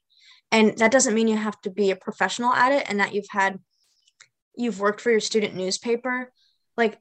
And 0.52 0.78
that 0.78 0.92
doesn't 0.92 1.13
mean 1.13 1.28
you 1.28 1.38
have 1.38 1.60
to 1.62 1.70
be 1.70 1.92
a 1.92 1.96
professional 1.96 2.54
at 2.54 2.72
it 2.72 2.86
and 2.89 3.00
that 3.00 3.13
you've 3.13 3.26
had 3.30 3.60
you've 4.56 4.80
worked 4.80 5.02
for 5.02 5.10
your 5.10 5.20
student 5.20 5.56
newspaper, 5.56 6.32
like 6.78 7.00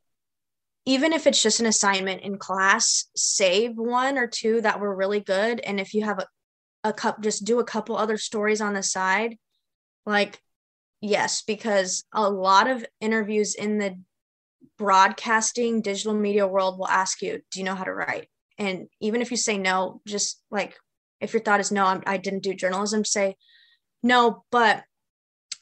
even 0.85 1.12
if 1.12 1.27
it's 1.27 1.43
just 1.43 1.61
an 1.61 1.67
assignment 1.67 2.23
in 2.23 2.38
class, 2.38 3.07
save 3.15 3.77
one 3.77 4.19
or 4.19 4.27
two 4.27 4.61
that 4.62 4.81
were 4.81 4.95
really 4.95 5.21
good. 5.21 5.61
And 5.61 5.79
if 5.79 5.95
you 5.95 6.05
have 6.05 6.19
a, 6.19 6.27
a 6.83 6.93
cup, 6.93 7.21
just 7.23 7.45
do 7.45 7.61
a 7.61 7.65
couple 7.65 7.97
other 7.97 8.17
stories 8.17 8.61
on 8.61 8.75
the 8.75 8.83
side. 8.83 9.37
Like, 10.07 10.41
yes, 11.03 11.43
because 11.43 12.05
a 12.15 12.31
lot 12.31 12.71
of 12.71 12.87
interviews 13.01 13.55
in 13.55 13.77
the 13.77 13.99
broadcasting 14.79 15.83
digital 15.83 16.15
media 16.15 16.47
world 16.47 16.79
will 16.79 16.88
ask 16.88 17.21
you, 17.21 17.41
do 17.51 17.59
you 17.59 17.65
know 17.65 17.75
how 17.75 17.85
to 17.85 17.93
write? 17.93 18.29
And 18.57 18.87
even 19.01 19.21
if 19.21 19.31
you 19.31 19.37
say 19.37 19.59
no, 19.59 20.01
just 20.07 20.41
like 20.51 20.79
if 21.21 21.35
your 21.35 21.43
thought 21.43 21.61
is 21.61 21.73
no, 21.73 21.85
I'm, 21.85 22.03
I 22.07 22.17
did 22.17 22.35
not 22.35 22.43
do 22.43 22.55
journalism, 22.55 23.05
say 23.05 23.37
no, 24.03 24.45
but 24.51 24.85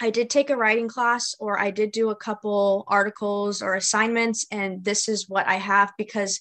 I 0.01 0.11
did 0.11 0.31
take 0.31 0.51
a 0.51 0.57
writing 0.57 0.89
class 0.89 1.35
or 1.41 1.59
I 1.59 1.71
did 1.71 1.93
do 1.93 2.11
a 2.11 2.17
couple 2.17 2.85
articles 2.87 3.61
or 3.61 3.75
assignments, 3.75 4.47
and 4.51 4.85
this 4.85 5.09
is 5.09 5.29
what 5.29 5.47
I 5.47 5.57
have 5.57 5.93
because 5.99 6.41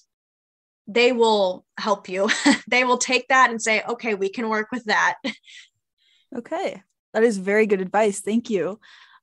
they 0.86 1.12
will 1.12 1.66
help 1.78 2.08
you. 2.08 2.28
they 2.68 2.84
will 2.84 2.98
take 2.98 3.28
that 3.28 3.50
and 3.50 3.60
say, 3.60 3.82
okay, 3.88 4.14
we 4.14 4.30
can 4.30 4.48
work 4.48 4.68
with 4.72 4.84
that. 4.84 5.16
Okay. 6.36 6.80
That 7.12 7.22
is 7.22 7.38
very 7.38 7.66
good 7.66 7.80
advice. 7.80 8.20
Thank 8.20 8.50
you. 8.50 8.78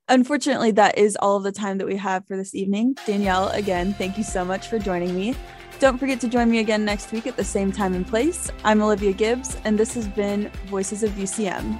Unfortunately, 0.09 0.71
that 0.71 0.97
is 0.97 1.17
all 1.21 1.37
of 1.37 1.43
the 1.43 1.51
time 1.51 1.77
that 1.79 1.87
we 1.87 1.97
have 1.97 2.25
for 2.25 2.37
this 2.37 2.55
evening. 2.55 2.95
Danielle, 3.05 3.49
again, 3.49 3.93
thank 3.93 4.17
you 4.17 4.23
so 4.23 4.45
much 4.45 4.67
for 4.67 4.79
joining 4.79 5.13
me. 5.15 5.35
Don't 5.79 5.97
forget 5.97 6.19
to 6.21 6.27
join 6.27 6.49
me 6.49 6.59
again 6.59 6.85
next 6.85 7.11
week 7.11 7.27
at 7.27 7.35
the 7.35 7.43
same 7.43 7.71
time 7.71 7.93
and 7.93 8.07
place. 8.07 8.49
I'm 8.63 8.81
Olivia 8.81 9.13
Gibbs, 9.13 9.57
and 9.63 9.77
this 9.77 9.93
has 9.95 10.07
been 10.07 10.49
Voices 10.67 11.03
of 11.03 11.11
UCM. 11.11 11.79